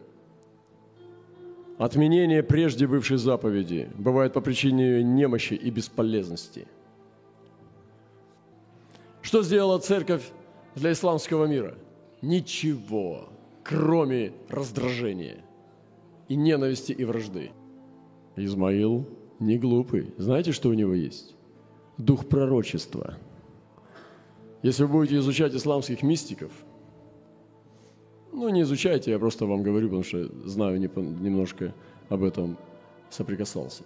Отменение 1.76 2.44
прежде 2.44 2.86
бывшей 2.86 3.16
заповеди 3.16 3.90
бывает 3.96 4.32
по 4.32 4.40
причине 4.40 5.02
немощи 5.02 5.54
и 5.54 5.70
бесполезности. 5.70 6.68
Что 9.22 9.42
сделала 9.42 9.80
церковь 9.80 10.22
для 10.76 10.92
исламского 10.92 11.46
мира? 11.46 11.76
Ничего, 12.22 13.28
кроме 13.62 14.32
раздражения 14.48 15.44
и 16.28 16.36
ненависти 16.36 16.92
и 16.92 17.04
вражды. 17.04 17.50
Измаил 18.36 19.06
не 19.38 19.58
глупый. 19.58 20.14
Знаете, 20.16 20.52
что 20.52 20.70
у 20.70 20.74
него 20.74 20.94
есть? 20.94 21.36
Дух 21.98 22.26
пророчества– 22.26 23.18
если 24.62 24.84
вы 24.84 24.90
будете 24.90 25.16
изучать 25.16 25.54
исламских 25.54 26.04
мистиков, 26.04 26.52
ну, 28.32 28.48
не 28.48 28.62
изучайте, 28.62 29.10
я 29.10 29.18
просто 29.18 29.44
вам 29.44 29.64
говорю, 29.64 29.88
потому 29.88 30.04
что 30.04 30.24
знаю 30.48 30.80
немножко 30.80 31.74
об 32.08 32.22
этом 32.22 32.56
соприкасался, 33.10 33.82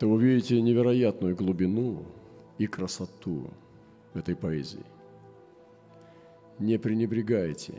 то 0.00 0.08
увидите 0.08 0.60
невероятную 0.60 1.36
глубину 1.36 2.02
и 2.58 2.66
красоту 2.66 3.50
этой 4.14 4.34
поэзии. 4.34 4.84
Не 6.58 6.78
пренебрегайте 6.78 7.74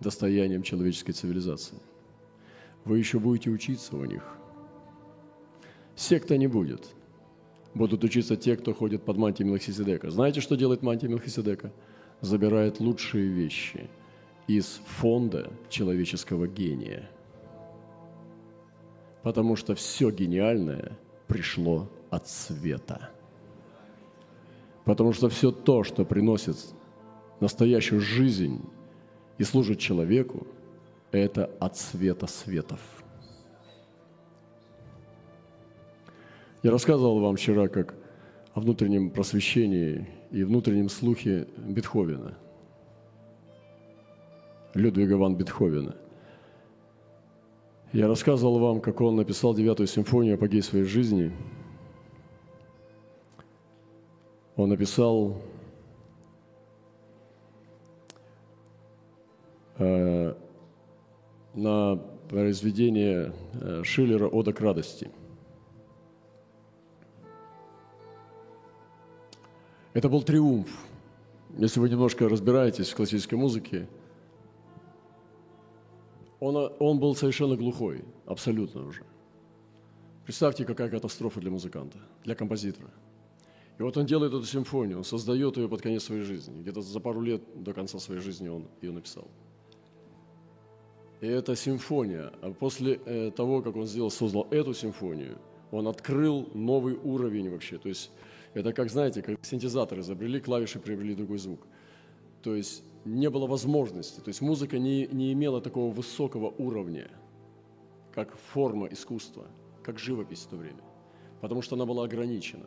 достоянием 0.00 0.62
человеческой 0.62 1.12
цивилизации. 1.12 1.78
Вы 2.84 2.98
еще 2.98 3.18
будете 3.18 3.50
учиться 3.50 3.96
у 3.96 4.04
них. 4.04 4.22
Секта 5.96 6.36
не 6.36 6.46
будет– 6.46 6.86
будут 7.74 8.04
учиться 8.04 8.36
те, 8.36 8.56
кто 8.56 8.72
ходит 8.72 9.02
под 9.02 9.16
мантией 9.16 9.48
Мелхиседека. 9.48 10.10
Знаете, 10.10 10.40
что 10.40 10.56
делает 10.56 10.82
мантия 10.82 11.08
Мелхиседека? 11.08 11.72
Забирает 12.20 12.80
лучшие 12.80 13.26
вещи 13.26 13.90
из 14.46 14.80
фонда 14.86 15.52
человеческого 15.68 16.46
гения. 16.46 17.10
Потому 19.22 19.56
что 19.56 19.74
все 19.74 20.10
гениальное 20.10 20.96
пришло 21.26 21.88
от 22.10 22.28
света. 22.28 23.10
Потому 24.84 25.12
что 25.12 25.28
все 25.28 25.50
то, 25.50 25.82
что 25.82 26.04
приносит 26.04 26.56
настоящую 27.40 28.00
жизнь 28.00 28.60
и 29.38 29.44
служит 29.44 29.78
человеку, 29.78 30.46
это 31.10 31.50
от 31.60 31.76
света 31.76 32.26
светов. 32.26 32.80
Я 36.62 36.70
рассказывал 36.70 37.20
вам 37.20 37.36
вчера, 37.36 37.68
как 37.68 37.94
о 38.54 38.60
внутреннем 38.60 39.10
просвещении 39.10 40.08
и 40.30 40.44
внутреннем 40.44 40.88
слухе 40.88 41.46
Бетховена, 41.58 42.38
Людвига 44.74 45.14
ван 45.14 45.36
Бетховена. 45.36 45.94
Я 47.92 48.08
рассказывал 48.08 48.58
вам, 48.58 48.80
как 48.80 49.00
он 49.00 49.16
написал 49.16 49.54
девятую 49.54 49.86
симфонию 49.86 50.34
«Апогей 50.34 50.62
своей 50.62 50.84
жизни». 50.84 51.32
Он 54.56 54.68
написал 54.68 55.40
на 61.54 61.96
произведение 62.28 63.32
э, 63.52 63.82
Шиллера 63.84 64.28
«Ода 64.28 64.52
к 64.52 64.60
радости». 64.60 65.10
Это 69.92 70.08
был 70.08 70.22
триумф. 70.22 70.68
Если 71.56 71.78
вы 71.78 71.88
немножко 71.88 72.28
разбираетесь 72.28 72.90
в 72.90 72.96
классической 72.96 73.36
музыке, 73.36 73.88
он, 76.40 76.72
он 76.80 76.98
был 76.98 77.14
совершенно 77.14 77.56
глухой, 77.56 78.04
абсолютно 78.26 78.86
уже. 78.86 79.04
Представьте, 80.24 80.64
какая 80.64 80.88
катастрофа 80.88 81.40
для 81.40 81.50
музыканта, 81.50 81.98
для 82.24 82.34
композитора. 82.34 82.90
И 83.78 83.82
вот 83.82 83.96
он 83.96 84.06
делает 84.06 84.32
эту 84.32 84.44
симфонию, 84.44 84.98
он 84.98 85.04
создает 85.04 85.56
ее 85.56 85.68
под 85.68 85.82
конец 85.82 86.04
своей 86.04 86.22
жизни. 86.22 86.60
Где-то 86.60 86.80
за 86.80 87.00
пару 87.00 87.20
лет 87.20 87.42
до 87.54 87.72
конца 87.72 87.98
своей 87.98 88.20
жизни 88.20 88.48
он 88.48 88.66
ее 88.80 88.92
написал. 88.92 89.28
И 91.24 91.26
эта 91.26 91.56
симфония, 91.56 92.34
а 92.42 92.52
после 92.52 93.00
э, 93.06 93.30
того, 93.30 93.62
как 93.62 93.76
он 93.76 93.86
сделал, 93.86 94.10
создал 94.10 94.46
эту 94.50 94.74
симфонию, 94.74 95.38
он 95.70 95.88
открыл 95.88 96.50
новый 96.52 96.98
уровень 97.02 97.48
вообще. 97.50 97.78
То 97.78 97.88
есть 97.88 98.10
это 98.52 98.74
как, 98.74 98.90
знаете, 98.90 99.22
как 99.22 99.42
синтезаторы 99.42 100.02
изобрели, 100.02 100.38
клавиши 100.38 100.78
приобрели 100.78 101.14
другой 101.14 101.38
звук. 101.38 101.66
То 102.42 102.54
есть 102.54 102.84
не 103.06 103.30
было 103.30 103.46
возможности, 103.46 104.20
то 104.20 104.28
есть 104.28 104.42
музыка 104.42 104.78
не, 104.78 105.06
не 105.06 105.32
имела 105.32 105.62
такого 105.62 105.90
высокого 105.90 106.52
уровня, 106.58 107.10
как 108.12 108.36
форма 108.52 108.88
искусства, 108.88 109.46
как 109.82 109.98
живопись 109.98 110.40
в 110.40 110.48
то 110.48 110.56
время, 110.56 110.82
потому 111.40 111.62
что 111.62 111.74
она 111.74 111.86
была 111.86 112.04
ограничена. 112.04 112.66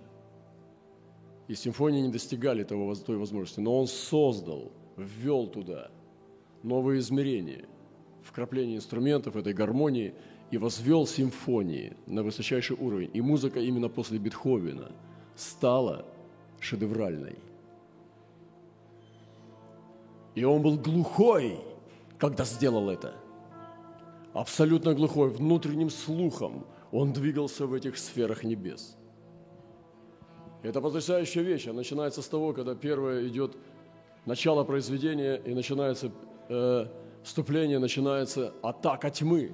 И 1.48 1.54
симфонии 1.54 2.02
не 2.02 2.10
достигали 2.10 2.64
того, 2.64 2.96
той 2.96 3.18
возможности, 3.18 3.60
но 3.60 3.78
он 3.78 3.86
создал, 3.86 4.72
ввел 4.98 5.46
туда 5.46 5.92
новые 6.64 7.02
измерения, 7.02 7.68
вкрапление 8.28 8.78
инструментов 8.78 9.36
этой 9.36 9.54
гармонии 9.54 10.14
и 10.52 10.58
возвел 10.58 11.08
симфонии 11.08 11.98
на 12.06 12.24
высочайший 12.24 12.78
уровень. 12.80 13.10
И 13.14 13.22
музыка 13.22 13.60
именно 13.60 13.90
после 13.90 14.20
Бетховена– 14.20 14.92
стала 15.38 16.06
шедевральной. 16.60 17.38
И 20.36 20.44
он 20.44 20.62
был 20.62 20.78
глухой, 20.78 21.60
когда 22.18 22.44
сделал 22.44 22.90
это. 22.90 23.16
Абсолютно 24.34 24.94
глухой, 24.94 25.30
внутренним 25.30 25.90
слухом 25.90 26.66
он 26.92 27.14
двигался 27.14 27.66
в 27.66 27.74
этих 27.74 27.98
сферах 27.98 28.44
небес. 28.44 28.98
Это 30.64 30.82
потрясающая 30.82 31.44
вещь. 31.44 31.68
Она 31.68 31.78
начинается 31.78 32.22
с 32.22 32.28
того, 32.28 32.54
когда 32.54 32.76
первое 32.76 33.28
идет 33.28 33.56
начало 34.26 34.64
произведения 34.64 35.36
и 35.36 35.54
начинается 35.54 36.12
э, 36.50 36.88
вступление, 37.28 37.78
начинается 37.78 38.54
атака 38.64 39.10
тьмы. 39.10 39.52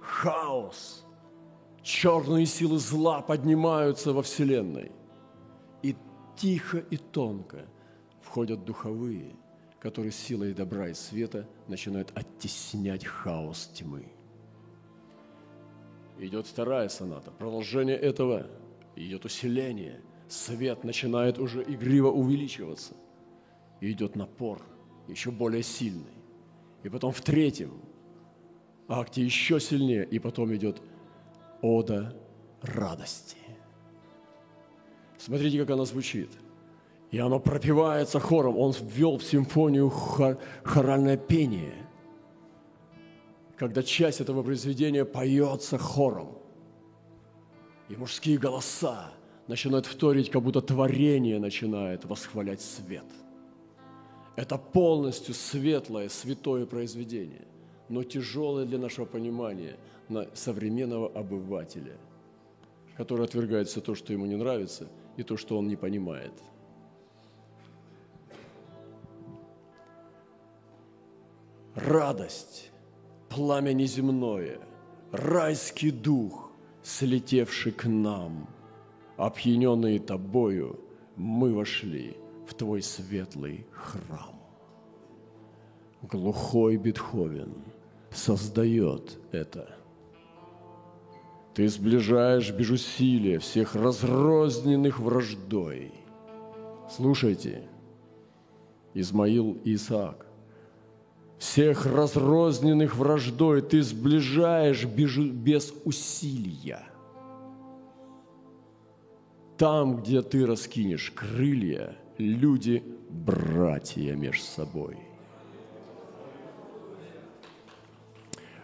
Хаос– 0.00 1.04
черные 1.82 2.46
силы 2.46 2.78
зла 2.78 3.20
поднимаются 3.20 4.12
во 4.12 4.22
Вселенной. 4.22 4.92
И 5.82 5.96
тихо 6.36 6.78
и 6.78 6.96
тонко 6.96 7.66
входят 8.20 8.64
духовые, 8.64 9.34
которые 9.80 10.12
силой 10.12 10.54
добра 10.54 10.88
и 10.88 10.94
света 10.94 11.48
начинают 11.68 12.12
оттеснять 12.14 13.04
хаос 13.04 13.70
тьмы. 13.74 14.12
Идет 16.18 16.46
вторая 16.46 16.88
соната. 16.88 17.30
Продолжение 17.30 17.96
этого 17.96 18.46
идет 18.94 19.24
усиление. 19.24 20.00
Свет 20.28 20.82
начинает 20.84 21.38
уже 21.38 21.62
игриво 21.62 22.08
увеличиваться. 22.08 22.94
И 23.80 23.92
идет 23.92 24.16
напор, 24.16 24.62
еще 25.08 25.30
более 25.30 25.62
сильный. 25.62 26.16
И 26.82 26.88
потом 26.88 27.12
в 27.12 27.20
третьем 27.20 27.72
акте 28.88 29.22
еще 29.22 29.60
сильнее. 29.60 30.04
И 30.04 30.18
потом 30.18 30.54
идет 30.54 30.80
ода 31.62 32.16
радости. 32.62 33.36
Смотрите, 35.18 35.58
как 35.60 35.70
она 35.70 35.84
звучит. 35.84 36.30
И 37.10 37.18
оно 37.18 37.40
пропивается 37.40 38.20
хором. 38.20 38.56
Он 38.58 38.72
ввел 38.72 39.18
в 39.18 39.24
симфонию 39.24 39.88
хор, 39.88 40.38
хоральное 40.64 41.16
пение. 41.16 41.74
Когда 43.56 43.82
часть 43.82 44.20
этого 44.20 44.42
произведения 44.42 45.04
поется 45.04 45.78
хором. 45.78 46.38
И 47.88 47.96
мужские 47.96 48.36
голоса 48.36 49.12
начинают 49.46 49.86
вторить, 49.86 50.30
как 50.30 50.42
будто 50.42 50.60
творение 50.60 51.38
начинает 51.38 52.04
восхвалять 52.04 52.60
свет. 52.60 53.04
Это 54.36 54.58
полностью 54.58 55.34
светлое, 55.34 56.08
святое 56.08 56.66
произведение, 56.66 57.46
но 57.88 58.04
тяжелое 58.04 58.64
для 58.64 58.78
нашего 58.78 59.06
понимания– 59.06 59.76
на 60.08 60.26
современного 60.34 61.08
обывателя, 61.08 61.96
который 62.96 63.26
отвергает 63.26 63.68
все 63.68 63.80
то, 63.80 63.94
что 63.94 64.12
ему 64.12 64.26
не 64.26 64.36
нравится, 64.36 64.88
и 65.16 65.22
то, 65.22 65.36
что 65.36 65.58
он 65.58 65.68
не 65.68 65.76
понимает. 65.76 66.32
Радость, 71.74 72.70
пламя 73.28 73.72
неземное, 73.72 74.60
райский 75.12 75.90
дух, 75.90 76.50
слетевший 76.82 77.72
к 77.72 77.84
нам, 77.86 78.48
опьяненные 79.16 79.98
тобою, 79.98 80.80
мы 81.16 81.52
вошли 81.52 82.16
в 82.46 82.54
твой 82.54 82.82
светлый 82.82 83.66
храм. 83.72 84.40
Глухой 86.02 86.76
Бетховен 86.76 87.54
создает 88.10 89.18
это– 89.32 89.76
ты 91.56 91.66
сближаешь 91.68 92.50
без 92.50 92.68
усилия 92.68 93.38
всех 93.38 93.74
разрозненных 93.74 95.00
враждой. 95.00 95.90
Слушайте, 96.94 97.62
Измаил 98.92 99.56
и 99.64 99.74
Исаак, 99.76 100.26
всех 101.38 101.86
разрозненных 101.86 102.94
враждой 102.94 103.62
ты 103.62 103.82
сближаешь 103.82 104.84
без, 104.84 105.16
без 105.16 105.72
усилия. 105.86 106.82
Там, 109.56 110.02
где 110.02 110.20
ты 110.20 110.44
раскинешь 110.44 111.10
крылья, 111.10 111.96
люди– 112.18 112.82
братья 113.10 114.14
между 114.14 114.44
собой. 114.44 114.96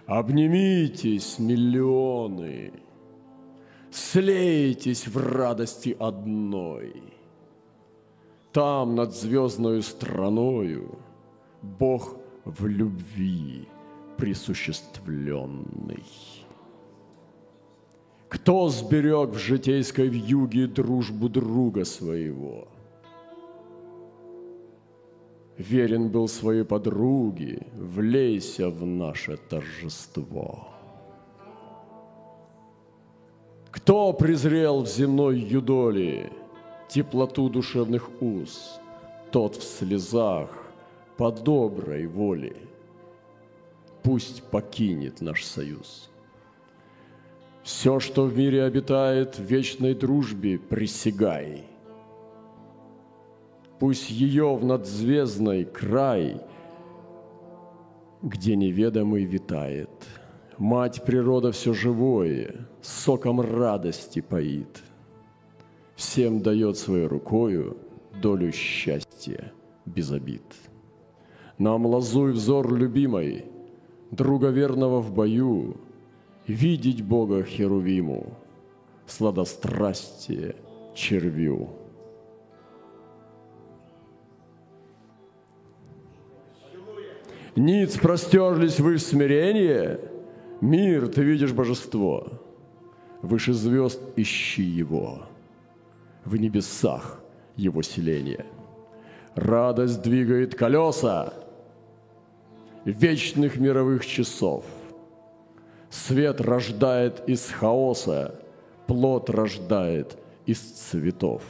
Обнимитесь, 0.07 1.38
миллионы, 1.38 2.73
слейтесь 3.90 5.07
в 5.07 5.17
радости 5.17 5.96
одной. 5.98 7.03
Там 8.53 8.94
над 8.94 9.15
звездною 9.15 9.83
страною 9.83 10.98
Бог 11.63 12.17
в 12.44 12.67
любви 12.67 13.69
присуществленный. 14.19 16.05
Кто 18.29 18.69
сберег 18.69 19.31
в 19.31 19.38
житейской 19.38 20.09
вьюге 20.09 20.67
дружбу 20.67 21.29
друга 21.29 21.85
своего? 21.85 22.69
Верен 25.59 26.09
был 26.09 26.29
своей 26.29 26.65
подруге, 26.65 27.67
влейся 27.75 28.71
в 28.71 28.87
наше 28.87 29.37
торжество. 29.37 30.69
Кто 33.71 34.13
презрел 34.13 34.83
в 34.83 34.88
земной 34.88 35.38
юдоли 35.38 36.33
теплоту 36.88 37.48
душевных 37.48 38.11
уз, 38.21 38.81
тот 39.31 39.57
в 39.57 39.63
слезах 39.63 40.50
по 41.17 41.31
доброй 41.31 42.07
воле 42.07 42.57
пусть 44.03 44.42
покинет 44.44 45.21
наш 45.21 45.44
союз. 45.44 46.11
Все, 47.63 48.00
что 48.00 48.25
в 48.25 48.37
мире 48.37 48.65
обитает, 48.65 49.38
в 49.38 49.42
вечной 49.42 49.94
дружбе 49.94 50.59
присягай. 50.59 51.65
Пусть 53.83 54.12
ее 54.12 54.54
в 54.54 54.64
надзвездной 54.64 55.64
край, 55.64 56.40
где 58.22 58.54
неведомый 58.54 59.24
витает. 59.24 59.90
Мать 60.56 61.02
природа 61.04 61.50
все 61.50 61.74
живое, 61.74 62.68
соком 62.80 63.40
радости 63.40 64.20
поит. 64.20 64.85
Всем 65.96 66.42
дает 66.42 66.78
своей 66.78 67.06
рукою 67.08 67.76
долю 68.22 68.52
счастья 68.52 69.52
без 69.85 70.12
обид. 70.12 70.44
Нам 71.58 71.85
лазуй 71.85 72.30
взор 72.30 72.72
любимой, 72.72 73.46
друга 74.12 74.50
верного 74.50 75.00
в 75.00 75.12
бою– 75.12 75.76
видеть 76.46 77.02
Бога 77.02 77.42
Херувиму, 77.42 78.33
сладострастие 79.08 80.54
червю. 80.94 81.81
Ниц 87.55 87.96
простерлись 87.98 88.81
вы 88.81 88.96
в 88.96 89.03
смирение, 89.03 90.00
мир, 90.61 91.09
ты 91.09 91.23
видишь 91.23 91.53
божество. 91.53 92.40
Выше 93.21 93.53
звезд 93.53 94.00
ищи 94.17 94.63
его, 94.63 95.23
в 96.25 96.37
небесах 96.37 97.21
его 97.57 97.83
селение. 97.83 98.46
Радость 99.35 100.03
двигает 100.03 100.55
колеса 100.55 101.35
вечных 102.85 103.57
мировых 103.59 104.05
часов– 104.05 104.65
Свет 105.92 106.40
рождает 106.40 107.23
из 107.29 107.50
хаоса, 107.50 108.35
плод 108.87 109.29
рождает 109.29 110.17
из 110.46 110.59
цветов. 110.59 111.42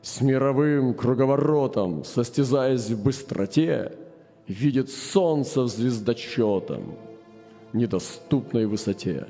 С 0.00 0.22
мировым 0.22 0.94
круговоротом, 0.94 2.02
состязаясь 2.02 2.88
в 2.88 3.02
быстроте, 3.02 3.92
Видит 4.50 4.90
солнце 4.90 5.62
в 5.62 5.68
звездочетом, 5.68 6.96
недоступной 7.72 8.66
высоте. 8.66 9.28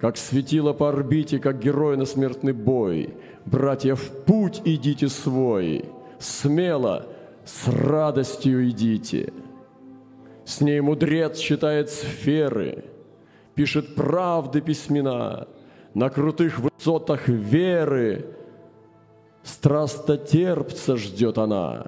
Как 0.00 0.16
светило 0.16 0.72
по 0.72 0.88
орбите, 0.88 1.38
как 1.38 1.60
герой 1.60 1.96
на 1.96 2.06
смертный 2.06 2.52
бой, 2.52 3.14
Братья, 3.44 3.94
в 3.94 4.24
путь 4.24 4.60
идите 4.64 5.08
свой, 5.08 5.84
смело, 6.18 7.06
с 7.44 7.68
радостью 7.68 8.68
идите– 8.68 9.32
с 10.44 10.60
ней 10.60 10.80
мудрец 10.80 11.38
читает 11.38 11.90
сферы, 11.90 12.84
пишет 13.56 13.96
правды 13.96 14.60
письмена, 14.60 15.48
на 15.92 16.08
крутых 16.08 16.60
высотах 16.60 17.28
веры 17.28 18.26
страстотерпца 19.42 20.96
ждет 20.96 21.38
она. 21.38 21.86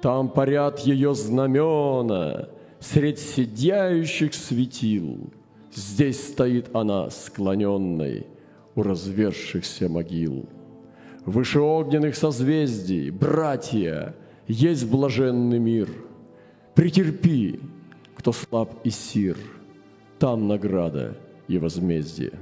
Там 0.00 0.28
парят 0.28 0.80
ее 0.80 1.14
знамена, 1.14 2.48
средь 2.78 3.18
сидящих 3.18 4.34
светил. 4.34 5.30
Здесь 5.74 6.28
стоит 6.28 6.74
она, 6.74 7.10
склоненной 7.10 8.26
у 8.74 8.82
развершихся 8.82 9.88
могил. 9.88 10.46
Выше 11.26 11.60
огненных 11.60 12.16
созвездий, 12.16 13.10
братья, 13.10 14.14
есть 14.46 14.88
блаженный 14.88 15.58
мир– 15.58 15.88
Претерпи, 16.78 17.58
кто 18.14 18.30
слаб 18.30 18.72
и 18.84 18.90
сир, 18.90 19.36
там 20.20 20.46
награда 20.46 21.16
и 21.48 21.58
возмездие. 21.58 22.34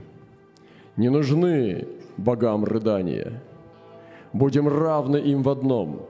Не 0.98 1.08
нужны 1.08 1.88
богам 2.18 2.66
рыдания, 2.66 3.42
будем 4.34 4.68
равны 4.68 5.16
им 5.16 5.42
в 5.42 5.48
одном, 5.48 6.02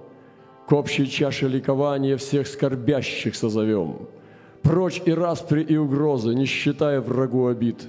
к 0.66 0.72
общей 0.72 1.08
чаше 1.08 1.48
ликования 1.48 2.16
всех 2.16 2.46
скорбящих 2.46 3.34
созовем. 3.36 4.08
Прочь 4.62 5.02
и 5.04 5.12
распри, 5.12 5.62
и 5.62 5.76
угрозы, 5.76 6.34
не 6.34 6.46
считая 6.46 7.00
врагу 7.00 7.46
обид. 7.46 7.88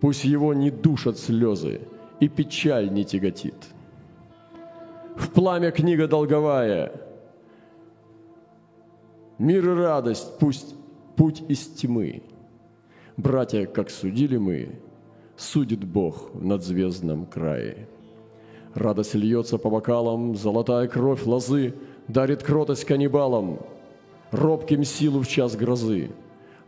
Пусть 0.00 0.24
его 0.24 0.54
не 0.54 0.70
душат 0.70 1.18
слезы, 1.18 1.80
и 2.20 2.28
печаль 2.28 2.92
не 2.92 3.04
тяготит. 3.04 3.54
В 5.16 5.30
пламя 5.30 5.70
книга 5.70 6.06
долговая– 6.06 6.92
Мир 9.40 9.70
и 9.70 9.74
радость, 9.74 10.38
пусть 10.38 10.74
путь 11.16 11.42
из 11.48 11.66
тьмы. 11.66 12.22
Братья, 13.16 13.64
как 13.64 13.88
судили 13.88 14.36
мы, 14.36 14.78
судит 15.34 15.82
Бог 15.82 16.34
в 16.34 16.44
надзвездном 16.44 17.24
крае. 17.24 17.88
Радость 18.74 19.14
льется 19.14 19.58
по 19.58 19.68
бокалам, 19.68 20.36
золотая 20.36 20.86
кровь 20.86 21.26
лозы 21.26 21.74
дарит 22.06 22.42
кротость 22.42 22.84
каннибалам, 22.84 23.58
робким 24.30 24.84
силу 24.84 25.22
в 25.22 25.28
час 25.28 25.56
грозы. 25.56 26.10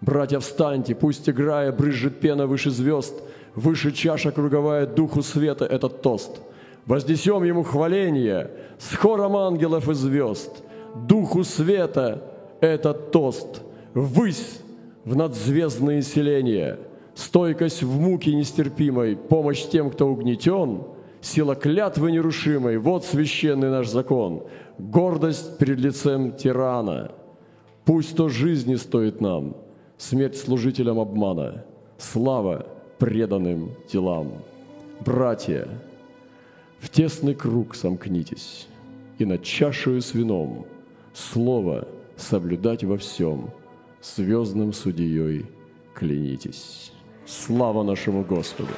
Братья, 0.00 0.40
встаньте, 0.40 0.96
пусть 0.96 1.28
играя, 1.28 1.70
брызжет 1.70 2.18
пена 2.18 2.48
выше 2.48 2.70
звезд, 2.70 3.14
выше 3.54 3.92
чаша 3.92 4.32
круговая 4.32 4.86
духу 4.86 5.22
света 5.22 5.64
этот 5.64 6.02
тост. 6.02 6.40
Вознесем 6.86 7.44
ему 7.44 7.62
хваление 7.62 8.50
с 8.78 8.96
хором 8.96 9.36
ангелов 9.36 9.88
и 9.88 9.94
звезд, 9.94 10.50
духу 11.06 11.44
света 11.44 12.22
этот 12.60 13.12
тост 13.12 13.62
ввысь 13.94 14.58
в 15.04 15.14
надзвездные 15.14 16.02
селения, 16.02 16.80
стойкость 17.14 17.84
в 17.84 18.00
муке 18.00 18.34
нестерпимой, 18.34 19.16
помощь 19.16 19.64
тем, 19.66 19.90
кто 19.90 20.08
угнетен, 20.08 20.82
сила 21.22 21.54
клятвы 21.54 22.12
нерушимой, 22.12 22.76
вот 22.76 23.06
священный 23.06 23.70
наш 23.70 23.88
закон, 23.88 24.44
гордость 24.78 25.56
перед 25.56 25.78
лицем 25.78 26.32
тирана. 26.32 27.12
Пусть 27.86 28.16
то 28.16 28.28
жизни 28.28 28.74
стоит 28.74 29.22
нам, 29.22 29.56
смерть 29.96 30.36
служителям 30.36 30.98
обмана, 30.98 31.64
слава 31.96 32.66
преданным 32.98 33.70
делам. 33.90 34.32
Братья, 35.00 35.66
в 36.78 36.90
тесный 36.90 37.34
круг 37.34 37.74
сомкнитесь, 37.74 38.68
и 39.18 39.24
над 39.24 39.42
чашею 39.42 40.02
с 40.02 40.12
вином 40.12 40.66
слово– 41.14 41.88
соблюдать 42.16 42.84
во 42.84 42.96
всем, 42.96 43.50
звездным 44.02 44.72
судьей 44.72 45.46
клянитесь. 45.94 46.92
Слава 47.26 47.82
нашему 47.82 48.22
Господу! 48.22 48.72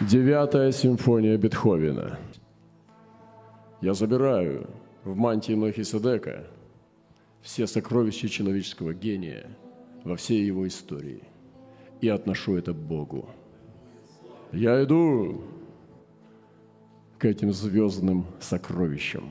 Девятая 0.00 0.72
симфония 0.72 1.36
Бетховена. 1.36 2.18
Я 3.82 3.92
забираю 3.92 4.66
в 5.04 5.14
мантии 5.14 5.52
Махиседека 5.52 6.46
все 7.42 7.66
сокровища 7.66 8.26
человеческого 8.30 8.94
гения 8.94 9.46
во 10.02 10.16
всей 10.16 10.42
его 10.42 10.66
истории 10.66 11.22
и 12.00 12.08
отношу 12.08 12.56
это 12.56 12.72
Богу. 12.72 13.28
Я 14.52 14.82
иду 14.82 15.42
к 17.18 17.26
этим 17.26 17.52
звездным 17.52 18.24
сокровищам 18.40 19.28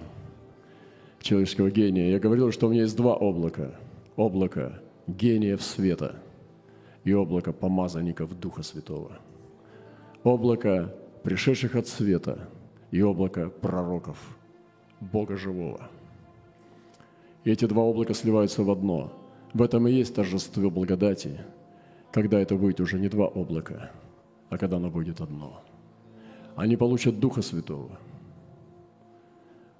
человеческого 1.19 1.71
гения. 1.71 2.11
Я 2.11 2.19
говорил, 2.19 2.51
что 2.51 2.67
у 2.67 2.69
меня 2.69 2.83
есть 2.83 2.95
два 2.95 3.15
облака. 3.15 3.73
Облако 4.17 4.79
гениев 5.07 5.63
света 5.63 6.21
и 7.05 7.11
облако 7.11 7.53
помазанников 7.53 8.39
Духа 8.39 8.61
Святого. 8.61 9.19
Облако 10.23 10.95
пришедших 11.23 11.75
от 11.75 11.87
света 11.87 12.49
и 12.91 13.01
облако 13.01 13.49
пророков 13.49 14.37
Бога 14.99 15.37
Живого. 15.37 15.89
И 17.43 17.51
эти 17.51 17.65
два 17.65 17.83
облака 17.83 18.13
сливаются 18.13 18.63
в 18.63 18.71
одно. 18.71 19.13
В 19.53 19.61
этом 19.61 19.87
и 19.87 19.91
есть 19.91 20.13
торжество 20.13 20.69
благодати, 20.69 21.39
когда 22.11 22.39
это 22.39 22.55
будет 22.55 22.79
уже 22.79 22.99
не 22.99 23.09
два 23.09 23.27
облака, 23.27 23.91
а 24.49 24.57
когда 24.57 24.77
оно 24.77 24.89
будет 24.89 25.21
одно– 25.21 25.63
они 26.59 26.75
получат 26.75 27.21
Духа 27.21 27.41
Святого, 27.41 27.97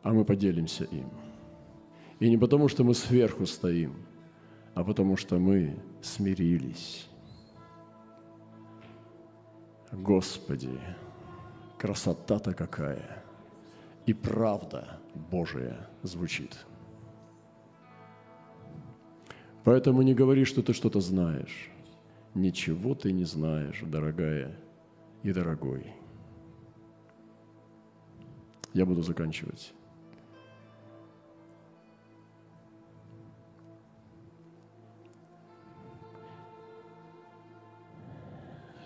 а 0.02 0.14
мы 0.14 0.24
поделимся 0.24 0.86
им. 0.86 1.10
И 2.22 2.30
не 2.30 2.38
потому, 2.38 2.70
что 2.70 2.86
мы 2.86 2.94
сверху 2.94 3.46
стоим, 3.46 4.06
а 4.76 4.86
потому, 4.86 5.18
что 5.18 5.40
мы 5.40 5.76
смирились. 6.02 7.09
Господи, 9.92 10.80
красота-то 11.78 12.54
какая! 12.54 13.24
И 14.06 14.14
правда 14.14 15.00
Божия 15.32 15.90
звучит. 16.04 16.66
Поэтому 19.64 20.02
не 20.02 20.14
говори, 20.14 20.46
что 20.46 20.64
ты 20.64 20.74
что-то 20.74 21.00
знаешь. 21.00 21.70
Ничего 22.34 22.96
ты 22.96 23.12
не 23.12 23.26
знаешь, 23.26 23.82
дорогая 23.82 24.56
и 25.24 25.32
дорогой. 25.32 25.94
Я 28.74 28.86
буду 28.86 29.02
заканчивать. 29.02 29.74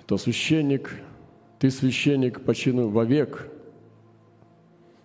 То 0.05 0.17
священник, 0.17 0.99
ты 1.59 1.69
священник 1.69 2.43
по 2.43 2.53
чину 2.53 2.89
вовек. 2.89 3.49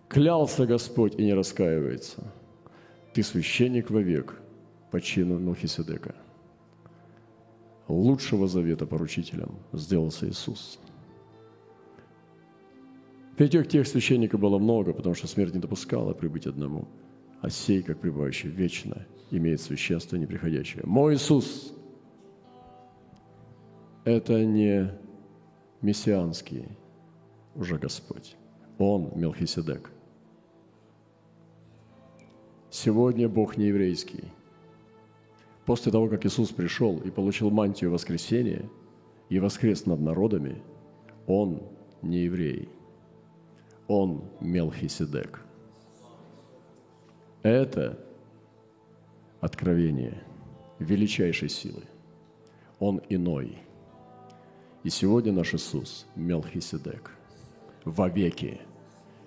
Клялся 0.08 0.66
Господь 0.66 1.14
и 1.18 1.24
не 1.24 1.34
раскаивается. 1.34 2.32
Ты 3.12 3.22
священник 3.22 3.90
вовек 3.90 4.40
по 4.90 5.00
чину 5.00 5.38
Мелхиседека. 5.38 6.14
Лучшего 7.86 8.48
завета 8.48 8.86
поручителем 8.86 9.58
сделался 9.72 10.28
Иисус. 10.28 10.78
Пятех 13.36 13.68
тех 13.68 13.86
священников 13.86 14.40
было 14.40 14.58
много, 14.58 14.92
потому 14.92 15.14
что 15.14 15.26
смерть 15.26 15.54
не 15.54 15.60
допускала 15.60 16.12
прибыть 16.12 16.46
одному, 16.46 16.88
а 17.40 17.50
сей, 17.50 17.82
как 17.82 18.00
пребывающий 18.00 18.48
вечно, 18.48 19.06
имеет 19.30 19.60
священство 19.60 20.16
неприходящее. 20.16 20.82
Мой 20.84 21.14
Иисус– 21.14 21.72
это 24.08 24.42
не 24.42 24.90
мессианский 25.82 26.66
уже 27.54 27.76
Господь. 27.78 28.36
Он 28.78 29.12
Мелхиседек. 29.14 29.90
Сегодня 32.70 33.28
Бог 33.28 33.58
не 33.58 33.66
еврейский. 33.66 34.24
После 35.66 35.92
того, 35.92 36.08
как 36.08 36.24
Иисус 36.24 36.50
пришел 36.50 36.98
и 36.98 37.10
получил 37.10 37.50
мантию 37.50 37.90
воскресения 37.90 38.70
и 39.28 39.38
воскрес 39.38 39.84
над 39.84 40.00
народами, 40.00 40.62
Он 41.26 41.62
не 42.00 42.20
еврей. 42.20 42.70
Он 43.88 44.24
Мелхиседек. 44.40 45.44
Это 47.42 47.98
откровение 49.40 50.22
величайшей 50.78 51.50
силы. 51.50 51.82
Он 52.78 53.02
иной– 53.10 53.58
и 54.84 54.90
сегодня 54.90 55.32
наш 55.32 55.54
Иисус– 55.54 56.06
Мелхиседек. 56.14 57.10
Вовеки. 57.84 58.60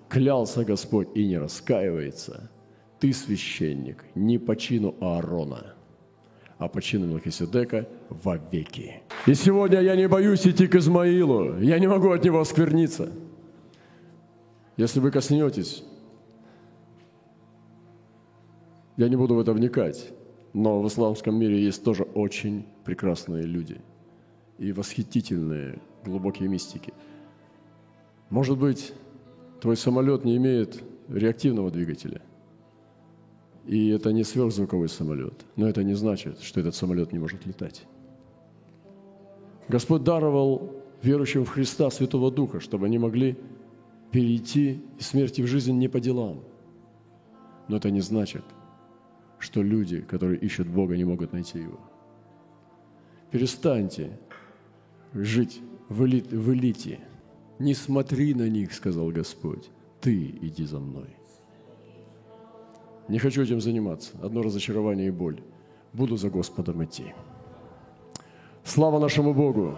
Клялся 0.08 0.64
Господь 0.64 1.08
и 1.14 1.26
не 1.26 1.38
раскаивается. 1.38 2.50
Ты 2.98 3.12
священник 3.12 4.04
не 4.14 4.38
по 4.38 4.56
чину 4.56 4.94
Аарона, 5.00 5.74
а 6.58 6.68
по 6.68 6.80
чину 6.80 7.06
Мелхиседека 7.06 7.88
вовеки. 8.08 9.02
И 9.26 9.34
сегодня 9.34 9.80
я 9.80 9.96
не 9.96 10.08
боюсь 10.08 10.46
идти 10.46 10.66
к 10.66 10.74
Измаилу. 10.76 11.58
Я 11.58 11.78
не 11.78 11.86
могу 11.86 12.10
от 12.10 12.24
него 12.24 12.40
оскверниться. 12.40 13.10
Если 14.76 15.00
вы 15.00 15.10
коснетесь, 15.10 15.84
я 18.96 19.08
не 19.08 19.16
буду 19.16 19.34
в 19.34 19.40
это 19.40 19.52
вникать, 19.52 20.12
но 20.52 20.80
в 20.80 20.86
исламском 20.86 21.34
мире 21.34 21.62
есть 21.62 21.82
тоже 21.84 22.04
очень 22.04 22.64
прекрасные 22.84 23.42
люди– 23.42 23.80
и 24.62 24.72
восхитительные 24.72 25.80
глубокие 26.04 26.48
мистики. 26.48 26.94
Может 28.30 28.56
быть, 28.56 28.92
твой 29.60 29.76
самолет 29.76 30.24
не 30.24 30.36
имеет 30.36 30.82
реактивного 31.08 31.72
двигателя, 31.72 32.22
и 33.66 33.88
это 33.88 34.12
не 34.12 34.22
сверхзвуковой 34.22 34.88
самолет, 34.88 35.34
но 35.56 35.68
это 35.68 35.82
не 35.82 35.94
значит, 35.94 36.40
что 36.40 36.60
этот 36.60 36.76
самолет 36.76 37.12
не 37.12 37.18
может 37.18 37.44
летать. 37.44 37.84
Господь 39.68 40.04
даровал 40.04 40.72
верующим 41.02 41.44
в 41.44 41.48
Христа 41.48 41.90
Святого 41.90 42.30
Духа, 42.30 42.60
чтобы 42.60 42.86
они 42.86 42.98
могли 42.98 43.36
перейти 44.12 44.80
из 44.96 45.08
смерти 45.08 45.42
в 45.42 45.48
жизнь 45.48 45.76
не 45.76 45.88
по 45.88 45.98
делам. 45.98 46.44
Но 47.66 47.78
это 47.78 47.90
не 47.90 48.00
значит, 48.00 48.44
что 49.40 49.60
люди, 49.60 50.02
которые 50.02 50.38
ищут 50.38 50.68
Бога, 50.68 50.96
не 50.96 51.04
могут 51.04 51.32
найти 51.32 51.58
Его. 51.58 51.80
Перестаньте 53.32 54.18
жить 55.14 55.60
в, 55.88 56.04
эли, 56.04 56.20
в 56.20 56.52
элите. 56.52 57.00
Не 57.58 57.74
смотри 57.74 58.34
на 58.34 58.48
них, 58.48 58.72
сказал 58.72 59.08
Господь. 59.08 59.70
Ты 60.00 60.34
иди 60.40 60.64
за 60.64 60.80
мной. 60.80 61.16
Не 63.08 63.18
хочу 63.18 63.42
этим 63.42 63.60
заниматься. 63.60 64.12
Одно 64.22 64.42
разочарование 64.42 65.08
и 65.08 65.10
боль. 65.10 65.40
Буду 65.92 66.16
за 66.16 66.30
Господом 66.30 66.84
идти. 66.84 67.14
Слава 68.64 68.98
нашему 68.98 69.34
Богу! 69.34 69.76